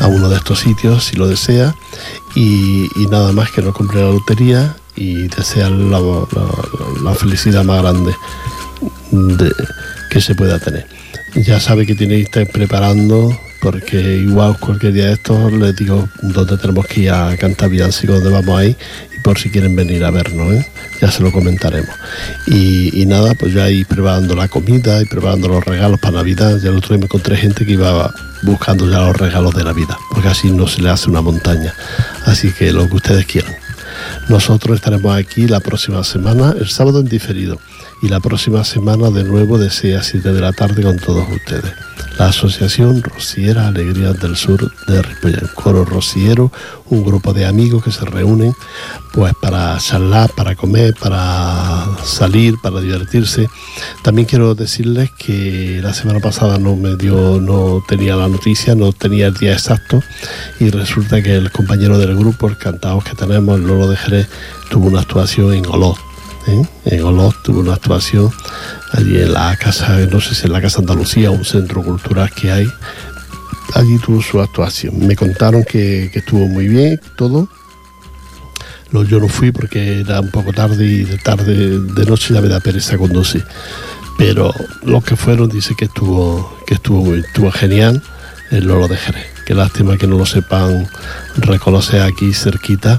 a 0.00 0.06
uno 0.06 0.28
de 0.28 0.36
estos 0.36 0.60
sitios 0.60 1.04
si 1.04 1.16
lo 1.16 1.28
desea. 1.28 1.74
Y, 2.34 2.88
y 2.96 3.06
nada 3.06 3.32
más 3.32 3.50
que 3.50 3.62
no 3.62 3.72
cumple 3.72 4.02
la 4.02 4.10
lotería 4.10 4.76
y 4.96 5.28
desearle 5.28 5.88
la, 5.90 6.00
la- 6.00 7.02
la 7.04 7.14
felicidad 7.14 7.64
más 7.64 7.82
grande 7.82 8.14
de- 9.12 9.54
que 10.10 10.20
se 10.20 10.34
pueda 10.34 10.58
tener. 10.58 10.86
Ya 11.36 11.60
sabe 11.60 11.86
que 11.86 11.94
tiene 11.94 12.16
que 12.16 12.22
estar 12.22 12.46
preparando, 12.48 13.38
porque 13.60 14.16
igual 14.16 14.56
cualquier 14.58 14.92
día 14.92 15.06
de 15.06 15.12
estos 15.12 15.52
les 15.52 15.76
digo 15.76 16.08
dónde 16.22 16.56
tenemos 16.58 16.86
que 16.86 17.02
ir 17.02 17.10
a 17.10 17.36
cantar 17.36 17.68
villancicos, 17.70 18.16
dónde 18.22 18.30
vamos 18.30 18.58
a 18.58 18.64
ir, 18.64 18.76
y 19.16 19.20
por 19.22 19.38
si 19.38 19.50
quieren 19.50 19.76
venir 19.76 20.02
a 20.04 20.10
vernos, 20.10 20.52
¿eh? 20.54 20.66
ya 21.00 21.10
se 21.10 21.22
lo 21.22 21.30
comentaremos. 21.30 21.90
Y, 22.48 23.00
y 23.00 23.06
nada, 23.06 23.34
pues 23.34 23.54
ya 23.54 23.70
ir 23.70 23.86
preparando 23.86 24.34
la 24.34 24.48
comida 24.48 25.00
y 25.00 25.04
preparando 25.04 25.46
los 25.48 25.64
regalos 25.64 26.00
para 26.00 26.16
Navidad. 26.16 26.58
Ya 26.60 26.70
el 26.70 26.76
otro 26.78 26.88
día 26.90 26.98
me 26.98 27.04
encontré 27.04 27.36
gente 27.36 27.64
que 27.64 27.72
iba 27.72 28.12
buscando 28.42 28.90
ya 28.90 28.98
los 29.00 29.16
regalos 29.16 29.54
de 29.54 29.62
Navidad, 29.62 29.96
porque 30.10 30.28
así 30.28 30.50
no 30.50 30.66
se 30.66 30.82
le 30.82 30.90
hace 30.90 31.08
una 31.08 31.20
montaña. 31.20 31.72
Así 32.26 32.50
que 32.52 32.72
lo 32.72 32.88
que 32.88 32.96
ustedes 32.96 33.26
quieran. 33.26 33.54
Nosotros 34.28 34.76
estaremos 34.76 35.16
aquí 35.16 35.46
la 35.46 35.60
próxima 35.60 36.02
semana, 36.04 36.54
el 36.58 36.68
sábado 36.68 37.00
en 37.00 37.06
diferido, 37.06 37.60
y 38.02 38.08
la 38.08 38.20
próxima 38.20 38.64
semana 38.64 39.10
de 39.10 39.24
nuevo 39.24 39.58
de 39.58 39.70
6 39.70 39.96
a 39.96 40.02
7 40.02 40.32
de 40.32 40.40
la 40.40 40.52
tarde 40.52 40.82
con 40.82 40.98
todos 40.98 41.26
ustedes. 41.30 41.72
La 42.18 42.28
Asociación 42.28 43.02
Rociera 43.02 43.68
Alegrías 43.68 44.18
del 44.20 44.36
Sur 44.36 44.70
de 44.86 45.02
Ripollet, 45.02 45.52
Coro 45.54 45.84
Rociero, 45.84 46.52
un 46.86 47.04
grupo 47.04 47.32
de 47.32 47.46
amigos 47.46 47.84
que 47.84 47.92
se 47.92 48.04
reúnen 48.04 48.54
pues 49.12 49.32
para 49.40 49.76
charlar, 49.78 50.30
para 50.34 50.54
comer, 50.54 50.94
para 51.00 51.86
salir, 52.04 52.56
para 52.62 52.80
divertirse. 52.80 53.48
También 54.02 54.26
quiero 54.26 54.54
decirles 54.54 55.10
que 55.18 55.80
la 55.82 55.94
semana 55.94 56.20
pasada 56.20 56.58
no 56.58 56.76
me 56.76 56.96
dio, 56.96 57.40
no 57.40 57.82
tenía 57.86 58.16
la 58.16 58.28
noticia, 58.28 58.74
no 58.74 58.92
tenía 58.92 59.28
el 59.28 59.34
día 59.34 59.52
exacto 59.52 60.02
y 60.58 60.70
resulta 60.70 61.22
que 61.22 61.34
el 61.34 61.50
compañero 61.50 61.98
del 61.98 62.16
grupo, 62.16 62.48
el 62.48 62.56
cantado 62.56 63.00
que 63.00 63.14
tenemos, 63.14 63.58
el 63.58 63.66
Lolo 63.66 63.88
de 63.88 63.96
Jerez, 63.96 64.28
tuvo 64.70 64.88
una 64.88 65.00
actuación 65.00 65.54
en 65.54 65.66
Olot. 65.66 66.09
¿Eh? 66.50 66.68
En 66.86 67.04
Olot 67.04 67.34
tuvo 67.42 67.60
una 67.60 67.74
actuación 67.74 68.30
allí 68.92 69.18
en 69.18 69.32
la 69.32 69.56
casa, 69.56 69.98
no 70.10 70.20
sé 70.20 70.34
si 70.34 70.46
en 70.46 70.52
la 70.52 70.60
Casa 70.60 70.80
Andalucía, 70.80 71.30
un 71.30 71.44
centro 71.44 71.82
cultural 71.82 72.30
que 72.30 72.50
hay. 72.50 72.66
Allí 73.74 73.98
tuvo 73.98 74.20
su 74.20 74.40
actuación. 74.40 75.06
Me 75.06 75.16
contaron 75.16 75.64
que, 75.64 76.10
estuvo 76.12 76.46
muy 76.46 76.68
bien 76.68 77.00
todo. 77.16 77.48
No, 78.90 79.04
yo 79.04 79.20
no 79.20 79.28
fui 79.28 79.52
porque 79.52 80.00
era 80.00 80.20
un 80.20 80.30
poco 80.30 80.52
tarde 80.52 80.84
y 80.84 81.04
de 81.04 81.18
tarde, 81.18 81.78
de 81.78 82.06
noche 82.06 82.34
ya 82.34 82.40
me 82.40 82.48
da 82.48 82.58
pereza 82.58 82.98
conducir. 82.98 83.44
Pero 84.18 84.52
los 84.82 85.04
que 85.04 85.16
fueron 85.16 85.48
dicen 85.48 85.76
que 85.76 85.84
estuvo, 85.84 86.58
que 86.66 86.74
estuvo 86.74 87.52
genial 87.52 88.02
el 88.50 88.66
Lolo 88.66 88.88
de 88.88 88.96
Jerez. 88.96 89.26
Qué 89.46 89.54
lástima 89.54 89.96
que 89.96 90.06
no 90.06 90.18
lo 90.18 90.26
sepan 90.26 90.88
reconocer 91.36 92.02
aquí 92.02 92.32
cerquita 92.34 92.98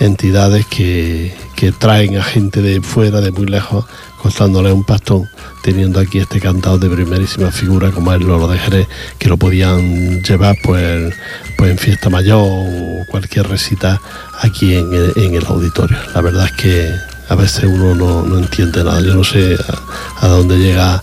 entidades 0.00 0.66
que, 0.66 1.34
que 1.56 1.72
traen 1.72 2.16
a 2.16 2.22
gente 2.22 2.62
de 2.62 2.80
fuera, 2.80 3.20
de 3.20 3.30
muy 3.30 3.46
lejos, 3.46 3.84
costándole 4.22 4.72
un 4.72 4.84
pastón, 4.84 5.28
teniendo 5.62 6.00
aquí 6.00 6.18
este 6.18 6.40
cantado 6.40 6.78
de 6.78 6.88
primerísima 6.88 7.50
figura 7.50 7.90
como 7.90 8.12
es 8.12 8.20
Lolo 8.20 8.48
de 8.48 8.58
Jerez, 8.58 8.88
que 9.18 9.28
lo 9.28 9.36
podían 9.36 10.22
llevar 10.22 10.56
pues, 10.62 11.14
pues 11.56 11.70
en 11.70 11.78
fiesta 11.78 12.10
mayor 12.10 12.42
o 12.42 13.04
cualquier 13.10 13.48
recita 13.48 14.00
aquí 14.40 14.74
en 14.74 15.34
el 15.34 15.46
auditorio. 15.46 15.98
La 16.14 16.20
verdad 16.20 16.46
es 16.46 16.52
que 16.52 16.94
a 17.28 17.34
veces 17.34 17.64
uno 17.64 17.94
no, 17.94 18.22
no 18.22 18.38
entiende 18.38 18.82
nada, 18.82 19.00
yo 19.00 19.14
no 19.14 19.24
sé 19.24 19.56
a, 20.20 20.26
a 20.26 20.28
dónde 20.28 20.58
llega, 20.58 21.02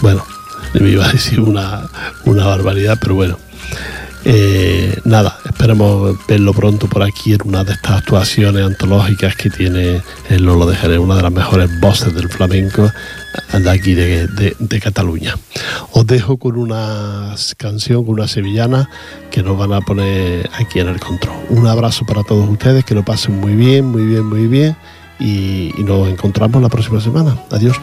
bueno, 0.00 0.24
me 0.74 0.88
iba 0.88 1.06
a 1.06 1.12
decir 1.12 1.40
una, 1.40 1.88
una 2.24 2.46
barbaridad, 2.46 2.98
pero 3.00 3.14
bueno. 3.14 3.38
Eh, 4.24 4.96
nada, 5.04 5.36
Esperemos 5.44 6.16
verlo 6.26 6.52
pronto 6.52 6.88
por 6.88 7.02
aquí 7.02 7.32
en 7.34 7.40
una 7.44 7.62
de 7.64 7.72
estas 7.72 7.98
actuaciones 7.98 8.64
antológicas 8.64 9.36
que 9.36 9.48
tiene 9.50 10.00
el 10.28 10.44
Lolo 10.44 10.66
de 10.66 10.76
Jerez, 10.76 10.98
una 10.98 11.14
de 11.16 11.22
las 11.22 11.32
mejores 11.32 11.80
voces 11.80 12.12
del 12.14 12.28
flamenco 12.28 12.90
de 13.52 13.70
aquí 13.70 13.94
de, 13.94 14.26
de- 14.28 14.56
de 14.58 14.80
Cataluña. 14.80 15.36
Os 15.92 16.06
dejo 16.06 16.36
con 16.36 16.56
una 16.56 17.34
canción, 17.56 18.04
con 18.04 18.14
una 18.14 18.28
sevillana 18.28 18.88
que 19.30 19.42
nos 19.42 19.56
van 19.56 19.72
a 19.72 19.80
poner 19.80 20.48
aquí 20.58 20.80
en 20.80 20.88
el 20.88 20.98
control. 21.00 21.36
Un 21.50 21.66
abrazo 21.66 22.04
para 22.04 22.22
todos 22.24 22.48
ustedes, 22.48 22.84
que 22.84 22.94
lo 22.94 23.04
pasen 23.04 23.38
muy 23.40 23.54
bien, 23.54 23.84
muy 23.86 24.04
bien, 24.04 24.24
muy 24.26 24.46
bien 24.48 24.76
y, 25.20 25.72
y 25.78 25.84
nos 25.84 26.08
encontramos 26.08 26.60
la 26.62 26.68
próxima 26.68 27.00
semana. 27.00 27.36
Adiós. 27.50 27.76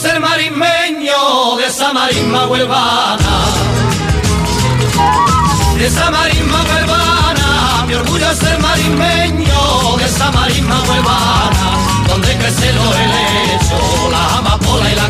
Ser 0.00 0.18
marismeño 0.18 1.56
de 1.58 1.66
esa 1.66 1.92
marisma 1.92 2.46
huelvana. 2.46 3.34
De 5.76 5.86
esa 5.86 6.10
marisma 6.10 6.58
huelvana. 6.68 7.84
Mi 7.86 7.94
orgullo 7.94 8.30
es 8.30 8.38
ser 8.38 8.58
marismeño 8.60 9.96
de 9.98 10.04
esa 10.06 10.30
marisma 10.32 10.80
huelvana. 10.88 11.66
Donde 12.08 12.34
crece 12.38 12.72
lo 12.72 12.86
helecho, 13.00 14.10
la 14.10 14.38
amapola 14.38 14.90
y 14.90 14.94
la 14.94 15.08